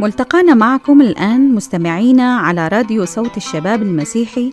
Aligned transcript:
ملتقانا 0.00 0.54
معكم 0.54 1.00
الآن 1.02 1.54
مستمعينا 1.54 2.36
على 2.36 2.68
راديو 2.68 3.04
صوت 3.04 3.36
الشباب 3.36 3.82
المسيحي 3.82 4.52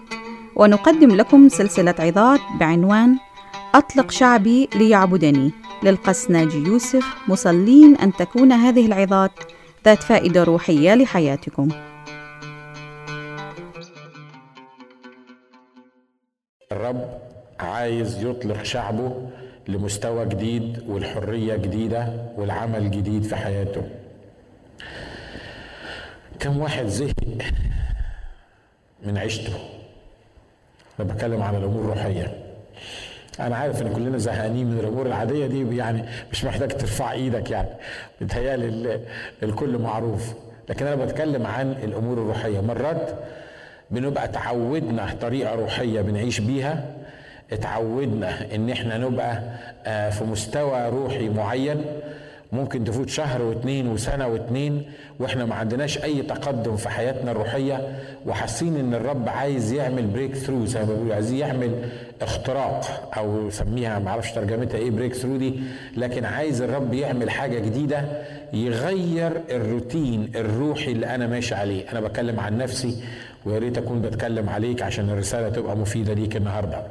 ونقدم 0.55 1.15
لكم 1.15 1.49
سلسلة 1.49 1.95
عظات 1.99 2.39
بعنوان 2.59 3.17
أطلق 3.75 4.11
شعبي 4.11 4.69
ليعبدني. 4.75 5.51
للقس 5.83 6.31
ناجي 6.31 6.57
يوسف 6.57 7.15
مصلين 7.27 7.95
أن 7.95 8.13
تكون 8.13 8.51
هذه 8.51 8.85
العظات 8.85 9.31
ذات 9.85 10.03
فائدة 10.03 10.43
روحية 10.43 10.95
لحياتكم. 10.95 11.69
الرب 16.71 17.09
عايز 17.59 18.23
يطلق 18.23 18.63
شعبه 18.63 19.29
لمستوى 19.67 20.25
جديد 20.25 20.83
والحرية 20.87 21.55
جديدة 21.55 22.13
والعمل 22.37 22.91
جديد 22.91 23.23
في 23.23 23.35
حياته. 23.35 23.83
كم 26.39 26.57
واحد 26.59 26.85
زهق 26.87 27.13
من 29.03 29.17
عيشته؟ 29.17 29.53
أنا 30.99 31.13
بتكلم 31.13 31.41
عن 31.41 31.55
الأمور 31.55 31.81
الروحيه 31.83 32.45
أنا 33.39 33.55
عارف 33.55 33.81
إن 33.81 33.93
كلنا 33.93 34.17
زهقانين 34.17 34.67
من 34.71 34.79
الأمور 34.79 35.05
العادية 35.05 35.47
دي 35.47 35.77
يعني 35.77 36.03
مش 36.31 36.45
محتاج 36.45 36.69
ترفع 36.77 37.11
إيدك 37.11 37.51
يعني. 37.51 37.69
بتهيالي 38.21 38.99
الكل 39.43 39.77
معروف. 39.77 40.33
لكن 40.69 40.87
أنا 40.87 41.05
بتكلم 41.05 41.45
عن 41.47 41.71
الأمور 41.71 42.13
الروحية. 42.17 42.61
مرات 42.61 43.15
بنبقى 43.91 44.27
تعودنا 44.27 45.15
طريقة 45.21 45.55
روحية 45.55 46.01
بنعيش 46.01 46.39
بيها 46.39 46.85
اتعودنا 47.51 48.55
إن 48.55 48.69
إحنا 48.69 48.97
نبقى 48.97 49.41
في 50.11 50.23
مستوى 50.23 50.89
روحي 50.89 51.29
معين. 51.29 51.85
ممكن 52.51 52.83
تفوت 52.83 53.09
شهر 53.09 53.41
واتنين 53.41 53.87
وسنة 53.87 54.27
واتنين 54.27 54.83
وإحنا 55.19 55.45
ما 55.45 55.55
عندناش 55.55 56.03
أي 56.03 56.21
تقدم 56.21 56.75
في 56.75 56.89
حياتنا 56.89 57.31
الروحية 57.31 57.99
وحاسين 58.25 58.75
إن 58.77 58.93
الرب 58.93 59.29
عايز 59.29 59.71
يعمل 59.71 60.07
breakthrough 60.07 60.65
زي 60.65 60.79
ما 60.79 60.85
بيقولوا 60.85 61.15
عايز 61.15 61.31
يعمل 61.31 61.89
اختراق 62.21 63.09
أو 63.17 63.49
سميها 63.49 63.99
ما 63.99 64.09
أعرفش 64.09 64.31
ترجمتها 64.31 64.77
إيه 64.77 64.91
breakthrough 64.91 65.37
دي 65.37 65.59
لكن 65.97 66.25
عايز 66.25 66.61
الرب 66.61 66.93
يعمل 66.93 67.29
حاجة 67.29 67.59
جديدة 67.59 68.05
يغير 68.53 69.31
الروتين 69.51 70.31
الروحي 70.35 70.91
اللي 70.91 71.05
أنا 71.15 71.27
ماشي 71.27 71.55
عليه. 71.55 71.91
أنا 71.91 71.99
بتكلم 72.01 72.39
عن 72.39 72.57
نفسي 72.57 73.03
ويا 73.45 73.59
ريت 73.59 73.77
أكون 73.77 74.01
بتكلم 74.01 74.49
عليك 74.49 74.81
عشان 74.81 75.09
الرسالة 75.09 75.49
تبقى 75.49 75.77
مفيدة 75.77 76.13
ليك 76.13 76.35
النهارده. 76.35 76.83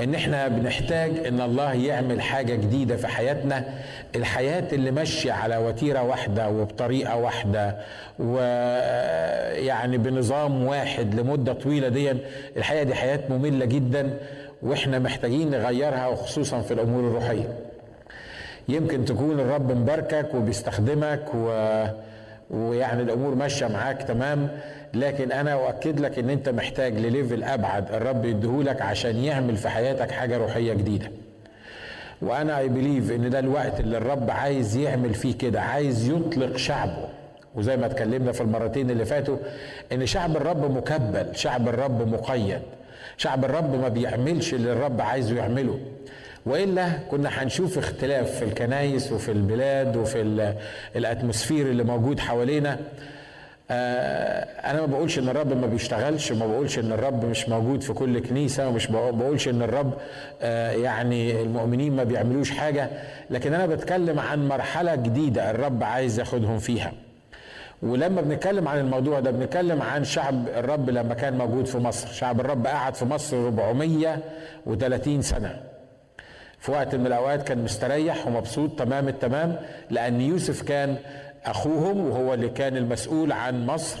إن 0.00 0.14
إحنا 0.14 0.48
بنحتاج 0.48 1.26
إن 1.26 1.40
الله 1.40 1.72
يعمل 1.72 2.20
حاجة 2.22 2.54
جديدة 2.54 2.96
في 2.96 3.06
حياتنا. 3.06 3.64
الحياة 4.16 4.64
اللي 4.72 4.90
ماشية 4.90 5.32
على 5.32 5.56
وتيرة 5.56 6.02
واحدة 6.02 6.48
وبطريقة 6.48 7.16
واحدة 7.16 7.76
ويعني 8.18 9.98
بنظام 9.98 10.64
واحد 10.66 11.14
لمدة 11.14 11.52
طويلة 11.52 11.88
دي 11.88 12.12
الحقيقة 12.56 12.82
دي 12.82 12.94
حياة 12.94 13.20
مملة 13.30 13.64
جدا 13.64 14.10
وإحنا 14.62 14.98
محتاجين 14.98 15.50
نغيرها 15.50 16.06
وخصوصا 16.06 16.60
في 16.60 16.74
الأمور 16.74 17.00
الروحية. 17.00 17.54
يمكن 18.68 19.04
تكون 19.04 19.40
الرب 19.40 19.72
مباركك 19.72 20.34
وبيستخدمك 20.34 21.24
و... 21.34 21.48
ويعني 22.50 23.02
الأمور 23.02 23.34
ماشية 23.34 23.66
معاك 23.66 24.02
تمام 24.02 24.48
لكن 24.94 25.32
أنا 25.32 25.52
أؤكد 25.52 26.00
لك 26.00 26.18
إن 26.18 26.30
أنت 26.30 26.48
محتاج 26.48 26.94
لليفل 26.98 27.44
أبعد 27.44 27.92
الرب 27.94 28.24
يديهولك 28.24 28.82
عشان 28.82 29.16
يعمل 29.16 29.56
في 29.56 29.68
حياتك 29.68 30.10
حاجة 30.10 30.36
روحية 30.36 30.72
جديدة. 30.74 31.10
وأنا 32.22 32.58
I 32.58 32.68
believe 32.68 33.10
إن 33.12 33.30
ده 33.30 33.38
الوقت 33.38 33.80
اللي 33.80 33.96
الرب 33.96 34.30
عايز 34.30 34.76
يعمل 34.76 35.14
فيه 35.14 35.38
كده 35.38 35.60
عايز 35.60 36.08
يطلق 36.08 36.56
شعبه. 36.56 37.08
وزي 37.54 37.76
ما 37.76 37.86
اتكلمنا 37.86 38.32
في 38.32 38.40
المرتين 38.40 38.90
اللي 38.90 39.04
فاتوا 39.04 39.36
إن 39.92 40.06
شعب 40.06 40.36
الرب 40.36 40.76
مكبل 40.76 41.36
شعب 41.36 41.68
الرب 41.68 42.08
مقيد 42.08 42.60
شعب 43.16 43.44
الرب 43.44 43.74
ما 43.80 43.88
بيعملش 43.88 44.54
اللي 44.54 44.72
الرب 44.72 45.00
عايزه 45.00 45.36
يعمله. 45.36 45.78
وإلا 46.48 46.88
كنا 47.10 47.28
هنشوف 47.28 47.78
اختلاف 47.78 48.30
في 48.30 48.44
الكنايس 48.44 49.12
وفي 49.12 49.32
البلاد 49.32 49.96
وفي 49.96 50.54
ال 50.96 51.02
atmosphere 51.02 51.66
اللي 51.66 51.84
موجود 51.84 52.20
حوالينا. 52.20 52.78
أنا 53.70 54.80
ما 54.80 54.86
بقولش 54.86 55.18
إن 55.18 55.28
الرب 55.28 55.52
ما 55.60 55.66
بيشتغلش 55.66 56.32
ما 56.32 56.46
بقولش 56.46 56.78
إن 56.78 56.92
الرب 56.92 57.24
مش 57.24 57.48
موجود 57.48 57.82
في 57.82 57.92
كل 57.92 58.18
كنيسة 58.18 58.68
ومش 58.68 58.86
بقولش 58.86 59.48
إن 59.48 59.62
الرب 59.62 59.92
يعني 60.82 61.42
المؤمنين 61.42 61.96
ما 61.96 62.04
بيعملوش 62.04 62.50
حاجة. 62.50 62.90
لكن 63.30 63.54
أنا 63.54 63.66
بتكلم 63.66 64.18
عن 64.20 64.48
مرحلة 64.48 64.94
جديدة 64.94 65.50
الرب 65.50 65.82
عايز 65.84 66.18
ياخدهم 66.18 66.58
فيها. 66.58 66.92
ولما 67.82 68.20
بنتكلم 68.20 68.68
عن 68.68 68.78
الموضوع 68.78 69.20
ده 69.20 69.30
بنتكلم 69.30 69.82
عن 69.82 70.04
شعب 70.04 70.48
الرب 70.48 70.90
لما 70.90 71.14
كان 71.14 71.38
موجود 71.38 71.66
في 71.66 71.78
مصر. 71.78 72.08
شعب 72.08 72.40
الرب 72.40 72.66
قعد 72.66 72.94
في 72.94 73.04
مصر 73.04 73.36
430 73.36 75.22
سنة. 75.22 75.60
في 76.60 76.70
وقت 76.72 76.94
من 76.94 77.06
الأوقات 77.06 77.42
كان 77.48 77.64
مستريح 77.64 78.26
ومبسوط 78.26 78.78
تمام 78.78 79.08
التمام 79.08 79.56
لأن 79.90 80.20
يوسف 80.20 80.62
كان 80.62 80.96
أخوهم 81.44 82.08
وهو 82.10 82.34
اللي 82.34 82.48
كان 82.48 82.76
المسؤول 82.76 83.32
عن 83.32 83.66
مصر. 83.66 84.00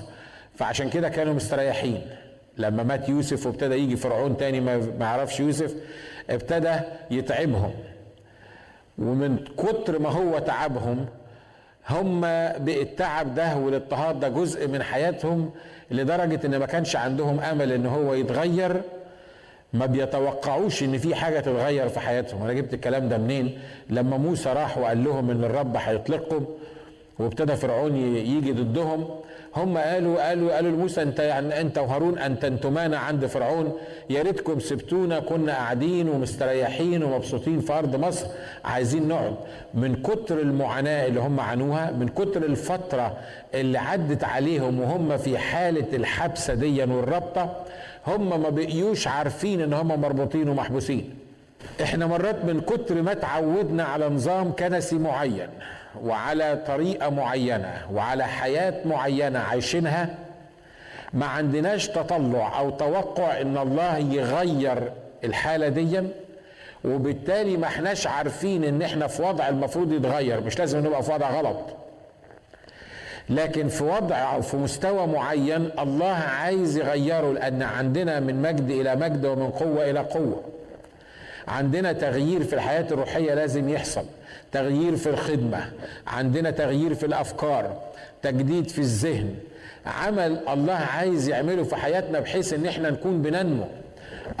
فعشان 0.54 0.90
كده 0.90 1.08
كانوا 1.08 1.34
مستريحين. 1.34 2.02
لما 2.56 2.82
مات 2.82 3.08
يوسف 3.08 3.46
وابتدى 3.46 3.74
يجي 3.74 3.96
فرعون 3.96 4.36
تاني 4.36 4.60
ما 4.60 4.88
يعرفش 5.00 5.40
يوسف 5.40 5.74
ابتدى 6.30 6.74
يتعبهم. 7.10 7.72
ومن 8.98 9.38
كتر 9.58 9.98
ما 9.98 10.08
هو 10.10 10.38
تعبهم 10.38 11.06
هم 11.90 12.20
بالتعب 12.58 13.34
ده 13.34 13.56
والاضطهاد 13.56 14.20
ده 14.20 14.28
جزء 14.28 14.68
من 14.68 14.82
حياتهم 14.82 15.50
لدرجة 15.90 16.46
إن 16.46 16.56
ما 16.56 16.66
كانش 16.66 16.96
عندهم 16.96 17.40
أمل 17.40 17.72
إن 17.72 17.86
هو 17.86 18.14
يتغير. 18.14 18.82
ما 19.72 19.86
بيتوقعوش 19.86 20.82
إن 20.82 20.98
في 20.98 21.14
حاجة 21.14 21.40
تتغير 21.40 21.88
في 21.88 22.00
حياتهم. 22.00 22.42
أنا 22.42 22.52
جبت 22.52 22.74
الكلام 22.74 23.08
ده 23.08 23.18
منين؟ 23.18 23.58
لما 23.90 24.16
موسى 24.16 24.48
راح 24.52 24.78
وقال 24.78 25.04
لهم 25.04 25.30
إن 25.30 25.44
الرب 25.44 25.76
هيطلقكم 25.76 26.44
وابتدى 27.18 27.56
فرعون 27.56 27.96
يجي 27.96 28.52
ضدهم 28.52 29.08
هم 29.56 29.78
قالوا 29.78 30.28
قالوا 30.28 30.54
قالوا 30.54 30.70
لموسى 30.70 31.02
أنت 31.02 31.18
يعني 31.20 31.60
أنت 31.60 31.78
وهارون 31.78 32.18
أنت 32.18 32.44
انتمانا 32.44 32.98
عند 32.98 33.26
فرعون. 33.26 33.72
يا 34.10 34.22
ريتكم 34.22 34.60
سبتونا 34.60 35.20
كنا 35.20 35.52
قاعدين 35.52 36.08
ومستريحين 36.08 37.02
ومبسوطين 37.02 37.60
في 37.60 37.72
أرض 37.72 37.96
مصر 37.96 38.26
عايزين 38.64 39.08
نقعد. 39.08 39.34
من 39.74 40.02
كتر 40.02 40.38
المعاناة 40.40 41.06
اللي 41.06 41.20
هم 41.20 41.40
عانوها 41.40 41.90
من 41.90 42.08
كتر 42.08 42.44
الفترة 42.44 43.16
اللي 43.54 43.78
عدت 43.78 44.24
عليهم 44.24 44.80
وهم 44.80 45.16
في 45.16 45.38
حالة 45.38 45.96
الحبسة 45.96 46.54
دي 46.54 46.82
والرابطة 46.82 47.64
هم 48.08 48.40
ما 48.42 48.48
بقيوش 48.50 49.08
عارفين 49.08 49.60
إن 49.60 49.72
هم 49.72 50.00
مربوطين 50.00 50.48
ومحبوسين. 50.48 51.14
إحنا 51.82 52.06
مرات 52.06 52.44
من 52.44 52.60
كتر 52.60 53.02
ما 53.02 53.14
تعودنا 53.14 53.84
على 53.84 54.08
نظام 54.08 54.52
كنسي 54.52 54.98
معين 54.98 55.48
وعلى 56.04 56.62
طريقة 56.66 57.10
معينة 57.10 57.82
وعلى 57.92 58.24
حياة 58.24 58.74
معينة 58.84 59.38
عايشينها 59.38 60.14
ما 61.12 61.26
عندناش 61.26 61.88
تطلع 61.88 62.58
أو 62.58 62.70
توقع 62.70 63.40
إن 63.40 63.58
الله 63.58 63.98
يغير 63.98 64.92
الحالة 65.24 65.68
دي 65.68 66.02
وبالتالي 66.84 67.56
ما 67.56 67.66
إحناش 67.66 68.06
عارفين 68.06 68.64
إن 68.64 68.82
إحنا 68.82 69.06
في 69.06 69.22
وضع 69.22 69.48
المفروض 69.48 69.92
يتغير. 69.92 70.40
مش 70.40 70.58
لازم 70.58 70.86
نبقى 70.86 71.02
في 71.02 71.12
وضع 71.12 71.30
غلط. 71.30 71.56
لكن 73.30 73.68
في 73.68 73.84
وضع 73.84 74.34
أو 74.34 74.42
في 74.42 74.56
مستوى 74.56 75.06
معين 75.06 75.70
الله 75.78 76.12
عايز 76.12 76.76
يغيره 76.76 77.32
لأن 77.32 77.62
عندنا 77.62 78.20
من 78.20 78.42
مجد 78.42 78.70
إلى 78.70 78.96
مجد 78.96 79.26
ومن 79.26 79.50
قوة 79.50 79.90
إلى 79.90 80.00
قوة. 80.00 80.42
عندنا 81.48 81.92
تغيير 81.92 82.44
في 82.44 82.52
الحياة 82.52 82.86
الروحية 82.90 83.34
لازم 83.34 83.68
يحصل. 83.68 84.04
تغيير 84.52 84.96
في 84.96 85.08
الخدمة 85.10 85.70
عندنا 86.06 86.50
تغيير 86.50 86.94
في 86.94 87.06
الأفكار 87.06 87.76
تجديد 88.22 88.68
في 88.68 88.78
الذهن. 88.78 89.34
عمل 89.86 90.40
الله 90.48 90.74
عايز 90.74 91.28
يعمله 91.28 91.64
في 91.64 91.76
حياتنا 91.76 92.20
بحيث 92.20 92.52
إن 92.52 92.66
إحنا 92.66 92.90
نكون 92.90 93.22
بننمو. 93.22 93.64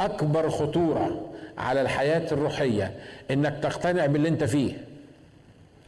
أكبر 0.00 0.50
خطورة 0.50 1.20
على 1.58 1.80
الحياة 1.80 2.32
الروحية 2.32 2.92
إنك 3.30 3.54
تقتنع 3.62 4.06
باللي 4.06 4.28
أنت 4.28 4.44
فيه. 4.44 4.87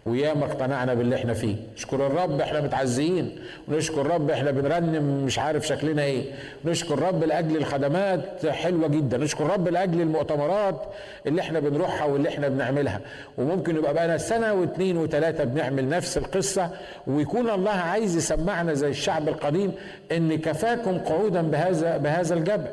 وياما 0.07 0.45
اقتنعنا 0.45 0.95
باللي 0.95 1.17
إحنا 1.17 1.35
فيه. 1.35 1.57
نشكر 1.77 2.07
الرب 2.07 2.41
إحنا 2.41 2.61
متعزيين 2.61 3.39
ونشكر 3.69 4.01
الرب 4.01 4.31
إحنا 4.31 4.51
بنرنم 4.51 5.25
مش 5.25 5.39
عارف 5.39 5.67
شكلنا 5.67 6.03
إيه. 6.03 6.25
نشكر 6.65 6.95
الرب 6.95 7.25
لأجل 7.25 7.57
الخدمات 7.57 8.47
حلوة 8.47 8.89
جدا. 8.89 9.17
نشكر 9.19 9.45
الرب 9.47 9.69
لأجل 9.69 10.01
المؤتمرات 10.01 10.83
اللي 11.27 11.41
إحنا 11.41 11.61
بنروحها 11.61 12.05
واللي 12.07 12.29
إحنا 12.29 12.49
بنعملها. 12.49 13.01
وممكن 13.39 13.77
يبقى 13.77 13.95
بقى 13.95 14.19
سنة 14.19 14.53
واثنين 14.55 14.97
وثلاثة 14.97 15.45
بنعمل 15.45 15.89
نفس 15.89 16.19
القصة 16.19 16.71
ويكون 17.07 17.51
الله 17.51 17.71
عايز 17.71 18.17
يسمعنا 18.17 18.75
زي 18.75 18.89
الشعب 18.89 19.29
القديم 19.29 19.73
إن 20.13 20.39
كفاكم 20.39 20.99
قعودا 20.99 21.43
بهذا 21.43 21.97
بهذا 21.97 22.35
الجبل. 22.35 22.67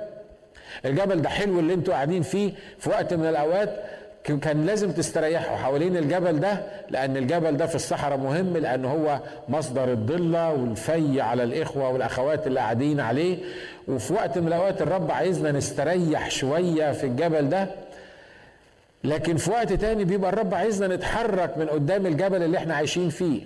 الجبل 0.85 1.21
ده 1.21 1.29
حلو 1.29 1.59
اللي 1.59 1.73
أنتوا 1.73 1.93
قاعدين 1.93 2.21
فيه 2.21 2.51
في 2.79 2.89
وقت 2.89 3.13
من 3.13 3.25
الأوقات. 3.25 3.69
كان 4.31 4.65
لازم 4.65 4.91
تستريحوا 4.91 5.57
حوالين 5.57 5.97
الجبل 5.97 6.39
ده 6.39 6.61
لأن 6.89 7.17
الجبل 7.17 7.57
ده 7.57 7.65
في 7.65 7.75
الصحراء 7.75 8.17
مهم 8.17 8.57
لأن 8.57 8.85
هو 8.85 9.19
مصدر 9.49 9.91
الضلة 9.91 10.51
والفي 10.53 11.21
على 11.21 11.43
الإخوة 11.43 11.89
والأخوات 11.89 12.47
اللي 12.47 12.59
قاعدين 12.59 12.99
عليه. 12.99 13.37
وفي 13.87 14.13
وقت 14.13 14.37
من 14.37 14.47
الأوقات 14.47 14.81
الرب 14.81 15.11
عايزنا 15.11 15.51
نستريح 15.51 16.29
شوية 16.31 16.91
في 16.91 17.03
الجبل 17.03 17.49
ده 17.49 17.67
لكن 19.03 19.37
في 19.37 19.51
وقت 19.51 19.73
تاني 19.73 20.03
بيبقى 20.03 20.29
الرب 20.29 20.53
عايزنا 20.53 20.95
نتحرك 20.95 21.57
من 21.57 21.65
قدام 21.69 22.05
الجبل 22.05 22.43
اللي 22.43 22.57
إحنا 22.57 22.75
عايشين 22.75 23.09
فيه. 23.09 23.41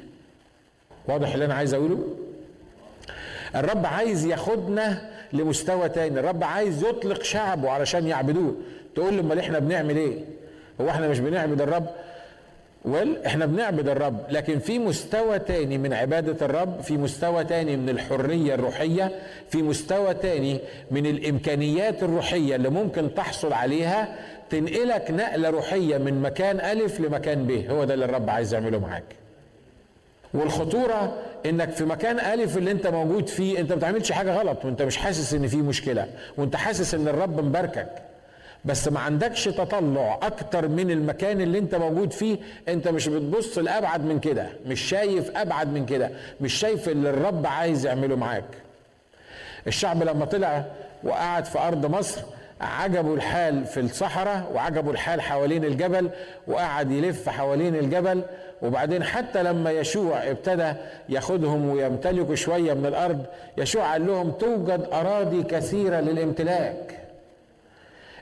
واضح 1.08 1.34
اللي 1.34 1.46
أنا 1.46 1.54
عايز 1.54 1.74
أقوله؟ 1.74 2.00
الرب 3.56 3.86
عايز 3.86 4.26
ياخدنا 4.26 5.10
لمستوى 5.34 5.90
تاني 5.90 6.20
الرب 6.20 6.44
عايز 6.44 6.84
يطلق 6.84 7.24
شعبه 7.24 7.70
علشان 7.70 8.08
يعبدوه. 8.08 8.56
تقول 8.96 9.14
لي 9.14 9.20
أمال 9.20 9.40
إحنا 9.40 9.60
بنعمل 9.60 9.98
إيه؟ 9.98 10.20
هو 10.82 10.90
إحنا 10.90 11.08
مش 11.08 11.20
بنعبد 11.20 11.62
الرب؟ 11.62 11.86
ويل 12.86 13.18
إحنا 13.26 13.46
بنعبد 13.46 13.88
الرب 13.90 14.18
لكن 14.30 14.60
في 14.60 14.80
مستوى 14.80 15.40
تاني 15.40 15.78
من 15.78 15.94
عبادة 15.94 16.46
الرب 16.46 16.82
في 16.82 16.98
مستوى 16.98 17.44
تاني 17.44 17.78
من 17.78 17.90
الحرية 17.90 18.54
الروحية 18.56 19.12
في 19.50 19.62
مستوى 19.62 20.14
تاني 20.14 20.60
من 20.92 21.06
الإمكانيات 21.06 22.04
الروحية 22.04 22.56
اللي 22.56 22.70
ممكن 22.70 23.14
تحصل 23.14 23.54
عليها 23.54 24.16
تنقلك 24.50 25.12
نقلة 25.12 25.50
روحية 25.50 25.98
من 25.98 26.22
مكان 26.22 26.60
ألف 26.60 27.00
لمكان 27.00 27.44
ب. 27.48 27.52
هو 27.70 27.84
ده 27.84 27.94
اللي 27.94 28.06
الرب 28.06 28.30
عايز 28.30 28.54
يعمله 28.54 28.80
معاك. 28.80 29.04
والخطورة 30.34 31.14
إنك 31.46 31.70
في 31.72 31.86
مكان 31.86 32.20
ألف 32.20 32.58
اللي 32.58 32.72
أنت 32.72 32.88
موجود 32.88 33.28
فيه 33.30 33.60
أنت 33.60 33.70
ما 33.72 33.76
بتعملش 33.78 34.12
حاجة 34.12 34.34
غلط 34.36 34.66
وأنت 34.66 34.82
مش 34.82 34.98
حاسس 34.98 35.34
إن 35.34 35.48
في 35.48 35.58
مشكلة 35.58 36.08
وأنت 36.38 36.56
حاسس 36.56 36.94
إن 36.94 37.08
الرب 37.08 37.42
مباركك. 37.46 37.88
بس 38.66 38.88
ما 38.88 39.00
عندكش 39.00 39.46
تطلع 39.46 40.20
أكتر 40.22 40.68
من 40.68 40.92
المكان 40.92 41.42
اللي 41.42 41.58
أنت 41.60 41.76
موجود 41.76 42.14
فيه. 42.14 42.38
أنت 42.68 42.88
مش 42.88 43.08
بتبص 43.08 43.58
لأبعد 43.58 44.06
من 44.06 44.20
كده 44.20 44.48
مش 44.66 44.82
شايف 44.82 45.38
أبعد 45.38 45.74
من 45.74 45.86
كده 45.86 46.10
مش 46.42 46.54
شايف 46.54 46.90
اللي 46.90 47.10
الرب 47.10 47.48
عايز 47.48 47.86
يعمله 47.86 48.16
معاك. 48.16 48.44
الشعب 49.68 50.04
لما 50.04 50.26
طلع 50.26 50.66
وقعد 51.04 51.46
في 51.46 51.60
أرض 51.60 51.86
مصر 51.86 52.22
عجبوا 52.62 53.16
الحال 53.16 53.66
في 53.66 53.80
الصحراء 53.80 54.52
وعجبوا 54.54 54.92
الحال 54.92 55.22
حوالين 55.22 55.66
الجبل 55.66 56.10
وقعد 56.48 56.92
يلف 56.92 57.30
حوالين 57.30 57.76
الجبل. 57.76 58.22
وبعدين 58.62 59.04
حتى 59.04 59.44
لما 59.44 59.72
يشوع 59.72 60.18
ابتدى 60.30 60.74
ياخدهم 61.10 61.70
ويمتلكوا 61.70 62.36
شوية 62.36 62.74
من 62.74 62.86
الأرض 62.86 63.26
يشوع 63.58 63.92
قال 63.92 64.08
لهم 64.08 64.32
توجد 64.32 64.88
أراضي 64.94 65.44
كثيرة 65.44 66.00
للامتلاك. 66.00 67.01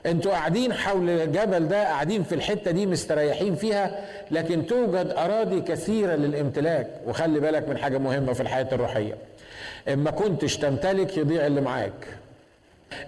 أنتوا 0.06 0.32
قاعدين 0.32 0.72
حول 0.72 1.10
الجبل 1.10 1.68
ده 1.68 1.84
قاعدين 1.84 2.22
في 2.22 2.34
الحتة 2.34 2.70
دي 2.70 2.86
مستريحين 2.86 3.54
فيها 3.54 4.04
لكن 4.30 4.66
توجد 4.66 5.14
أراضي 5.16 5.60
كثيرة 5.60 6.14
للامتلاك. 6.14 6.86
وخلي 7.06 7.40
بالك 7.40 7.68
من 7.68 7.78
حاجة 7.78 7.98
مهمة 7.98 8.32
في 8.32 8.40
الحياة 8.40 8.68
الروحية. 8.72 9.14
إما 9.88 10.10
كنتش 10.10 10.56
تمتلك 10.56 11.16
يضيع 11.16 11.46
اللي 11.46 11.60
معاك. 11.60 12.06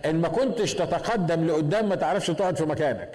إن 0.04 0.14
ما 0.16 0.28
كنتش 0.28 0.74
تتقدم 0.74 1.46
لقدام 1.46 1.88
ما 1.88 1.94
تعرفش 1.94 2.26
تقعد 2.26 2.56
في 2.56 2.64
مكانك. 2.64 3.10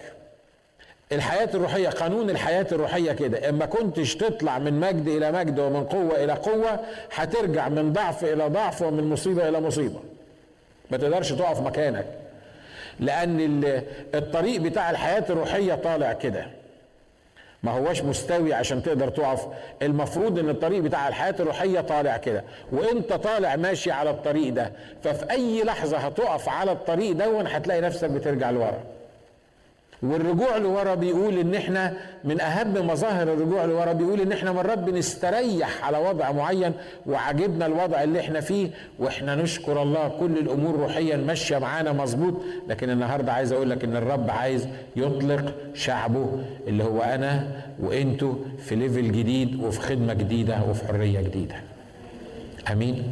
الحياة 1.12 1.50
الروحية 1.54 1.90
قانون 1.90 2.30
الحياة 2.30 2.68
الروحية 2.72 3.12
كده. 3.12 3.50
اما 3.50 3.66
كنتش 3.66 4.16
تطلع 4.16 4.60
من 4.60 4.80
مجد 4.80 5.08
إلى 5.08 5.32
مجد 5.32 5.60
ومن 5.60 5.84
قوة 5.84 6.24
إلى 6.24 6.34
قوة 6.34 6.80
هترجع 7.16 7.70
من 7.70 7.94
ضعف 7.94 8.24
إلى 8.24 8.48
ضعف 8.48 8.82
ومن 8.82 9.10
مصيبة 9.10 9.50
إلى 9.50 9.62
مصيبة. 9.62 10.00
ما 10.92 10.98
تقدرش 10.98 11.32
تقف 11.32 11.62
مكانك. 11.62 12.06
لأن 13.00 13.82
الطريق 14.16 14.62
بتاع 14.62 14.90
الحياة 14.90 15.24
الروحية 15.30 15.74
طالع 15.76 16.14
كده. 16.14 16.46
ما 17.64 17.72
هواش 17.72 18.02
مستوي 18.04 18.54
عشان 18.54 18.84
تقدر 18.84 19.10
تقف. 19.10 19.48
المفروض 19.82 20.40
إن 20.40 20.50
الطريق 20.50 20.82
بتاع 20.82 21.08
الحياة 21.08 21.36
الروحية 21.40 21.80
طالع 21.82 22.18
كده. 22.18 22.44
وإنت 22.72 23.14
طالع 23.14 23.56
ماشي 23.56 23.92
على 23.92 24.10
الطريق 24.10 24.54
ده 24.54 24.72
ففي 25.04 25.32
أي 25.32 25.64
لحظة 25.64 25.98
هتقف 25.98 26.50
على 26.50 26.72
الطريق 26.72 27.12
دون 27.12 27.48
هتلاقي 27.48 27.82
نفسك 27.82 28.10
بترجع 28.10 28.50
لورا. 28.50 28.84
والرجوع 30.04 30.58
لورا 30.58 30.96
بيقول 30.96 31.38
إن 31.38 31.56
إحنا 31.56 31.94
من 32.24 32.42
أهم 32.42 32.88
مظاهر 32.88 33.34
الرجوع 33.34 33.66
لورا 33.66 33.94
بيقول 33.94 34.22
إن 34.22 34.32
إحنا 34.32 34.52
مرات 34.52 34.78
بنستريح 34.80 35.86
على 35.86 35.98
وضع 35.98 36.32
معين 36.32 36.72
وعجبنا 37.06 37.66
الوضع 37.66 38.04
اللي 38.04 38.20
إحنا 38.20 38.40
فيه 38.42 38.70
وإحنا 39.00 39.36
نشكر 39.36 39.82
الله 39.82 40.08
كل 40.20 40.38
الأمور 40.38 40.76
روحيا 40.76 41.18
ماشية 41.18 41.58
معانا 41.58 41.92
مظبوط. 41.94 42.34
لكن 42.68 42.90
النهارده 42.90 43.34
عايز 43.34 43.52
أقول 43.52 43.70
لك 43.70 43.84
إن 43.84 43.96
الرب 43.96 44.30
عايز 44.30 44.68
يطلق 44.96 45.54
شعبه 45.74 46.44
اللي 46.68 46.84
هو 46.84 47.02
أنا 47.02 47.48
وأنتوا 47.80 48.34
في 48.58 48.76
ليفل 48.76 49.12
جديد 49.12 49.64
وفي 49.64 49.80
خدمة 49.82 50.14
جديدة 50.14 50.58
وفي 50.70 50.88
حرية 50.88 51.22
جديدة. 51.22 51.56
آمين. 52.72 53.04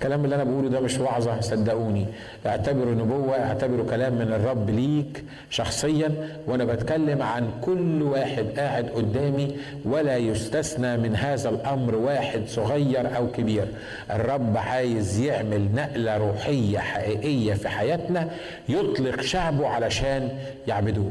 الكلام 0.00 0.24
اللي 0.24 0.34
أنا 0.36 0.44
بقوله 0.44 0.68
ده 0.68 0.80
مش 0.80 0.98
وعظة 0.98 1.40
صدقوني. 1.40 2.06
اعتبره 2.46 2.90
نبوة 2.90 3.36
اعتبره 3.38 3.82
كلام 3.90 4.12
من 4.12 4.32
الرب 4.32 4.70
ليك 4.70 5.24
شخصيا 5.50 6.28
وأنا 6.46 6.64
بتكلم 6.64 7.22
عن 7.22 7.50
كل 7.62 8.02
واحد 8.02 8.46
قاعد 8.56 8.88
قدامي 8.88 9.56
ولا 9.84 10.16
يستثنى 10.16 10.96
من 10.96 11.16
هذا 11.16 11.48
الأمر 11.48 11.94
واحد 11.94 12.42
صغير 12.46 13.16
أو 13.16 13.30
كبير. 13.30 13.64
الرب 14.10 14.56
عايز 14.56 15.20
يعمل 15.20 15.68
نقلة 15.74 16.16
روحية 16.16 16.78
حقيقية 16.78 17.54
في 17.54 17.68
حياتنا 17.68 18.28
يطلق 18.68 19.20
شعبه 19.20 19.68
علشان 19.68 20.28
يعبدوه. 20.68 21.10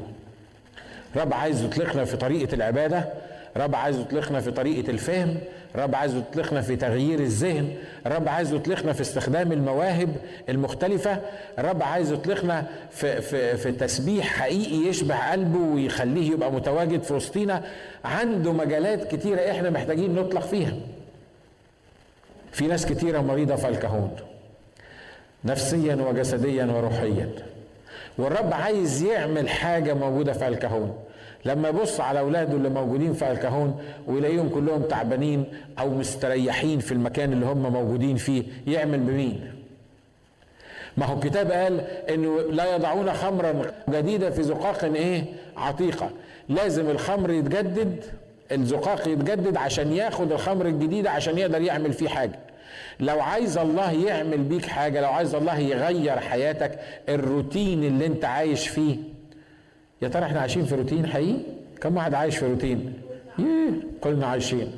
الرب 1.15 1.33
عايز 1.33 1.63
يطلقنا 1.63 2.05
في 2.05 2.17
طريقة 2.17 2.55
العبادة 2.55 3.05
رب 3.57 3.75
عايز 3.75 3.99
يطلقنا 3.99 4.39
في 4.39 4.51
طريقة 4.51 4.89
الفهم 4.91 5.35
رب 5.75 5.95
عايز 5.95 6.15
يطلقنا 6.15 6.61
في 6.61 6.75
تغيير 6.75 7.19
الذهن 7.19 7.73
رب 8.07 8.27
عايز 8.29 8.53
يطلقنا 8.53 8.93
في 8.93 9.01
استخدام 9.01 9.51
المواهب 9.51 10.15
المختلفة 10.49 11.21
رب 11.59 11.83
عايز 11.83 12.11
يطلقنا 12.11 12.67
في, 12.91 13.21
في, 13.21 13.57
في 13.57 13.71
تسبيح 13.71 14.25
حقيقي 14.39 14.89
يشبع 14.89 15.31
قلبه 15.31 15.59
ويخليه 15.59 16.31
يبقى 16.31 16.51
متواجد 16.51 17.03
في 17.03 17.13
وسطينا. 17.13 17.63
عنده 18.05 18.53
مجالات 18.53 19.15
كتيرة 19.15 19.51
إحنا 19.51 19.69
محتاجين 19.69 20.15
نطلق 20.15 20.41
فيها. 20.41 20.73
في 22.51 22.67
ناس 22.67 22.85
كتيرة 22.85 23.21
مريضة 23.21 23.55
في 23.55 23.67
الكهون 23.67 24.11
نفسيا 25.45 25.95
وجسديا 25.95 26.65
وروحيا. 26.65 27.29
والرب 28.19 28.53
عايز 28.53 29.03
يعمل 29.03 29.49
حاجة 29.49 29.93
موجودة 29.93 30.33
في 30.33 30.47
الكهون. 30.47 30.97
لما 31.45 31.69
يبص 31.69 31.99
على 31.99 32.19
أولاده 32.19 32.53
اللي 32.53 32.69
موجودين 32.69 33.13
في 33.13 33.31
الكهون 33.31 33.81
ويلاقيهم 34.07 34.49
كلهم 34.49 34.81
تعبانين 34.81 35.45
أو 35.79 35.89
مستريحين 35.89 36.79
في 36.79 36.91
المكان 36.91 37.33
اللي 37.33 37.45
هم 37.45 37.73
موجودين 37.73 38.15
فيه 38.15 38.43
يعمل 38.67 38.99
بمين؟ 38.99 39.53
ما 40.97 41.05
هو 41.05 41.13
الكتاب 41.15 41.51
قال 41.51 41.81
انه 42.09 42.41
لا 42.41 42.75
يضعون 42.75 43.13
خمرا 43.13 43.61
جديدة 43.89 44.29
في 44.29 44.43
زقاق 44.43 44.83
إيه؟ 44.83 45.23
عتيقة. 45.57 46.09
لازم 46.49 46.89
الخمر 46.89 47.31
يتجدد 47.31 48.03
الزقاق 48.51 49.07
يتجدد 49.07 49.57
عشان 49.57 49.91
ياخد 49.93 50.31
الخمر 50.31 50.65
الجديده 50.65 51.11
عشان 51.11 51.37
يقدر 51.37 51.61
يعمل 51.61 51.93
فيه 51.93 52.07
حاجة. 52.07 52.39
لو 52.99 53.19
عايز 53.21 53.57
الله 53.57 53.91
يعمل 53.91 54.37
بيك 54.37 54.65
حاجة 54.65 55.01
لو 55.01 55.09
عايز 55.09 55.35
الله 55.35 55.57
يغير 55.59 56.19
حياتك 56.19 56.79
الروتين 57.09 57.83
اللي 57.83 58.05
انت 58.05 58.25
عايش 58.25 58.67
فيه. 58.67 58.97
يا 60.01 60.07
ترى 60.07 60.25
إحنا 60.25 60.39
عايشين 60.39 60.65
في 60.65 60.75
روتين 60.75 61.07
حقيقي؟ 61.07 61.37
كم 61.81 61.95
واحد 61.97 62.13
عايش 62.13 62.37
في 62.37 62.45
روتين؟ 62.47 62.93
ييه 63.39 63.71
كلنا 64.01 64.27
عايشين. 64.27 64.71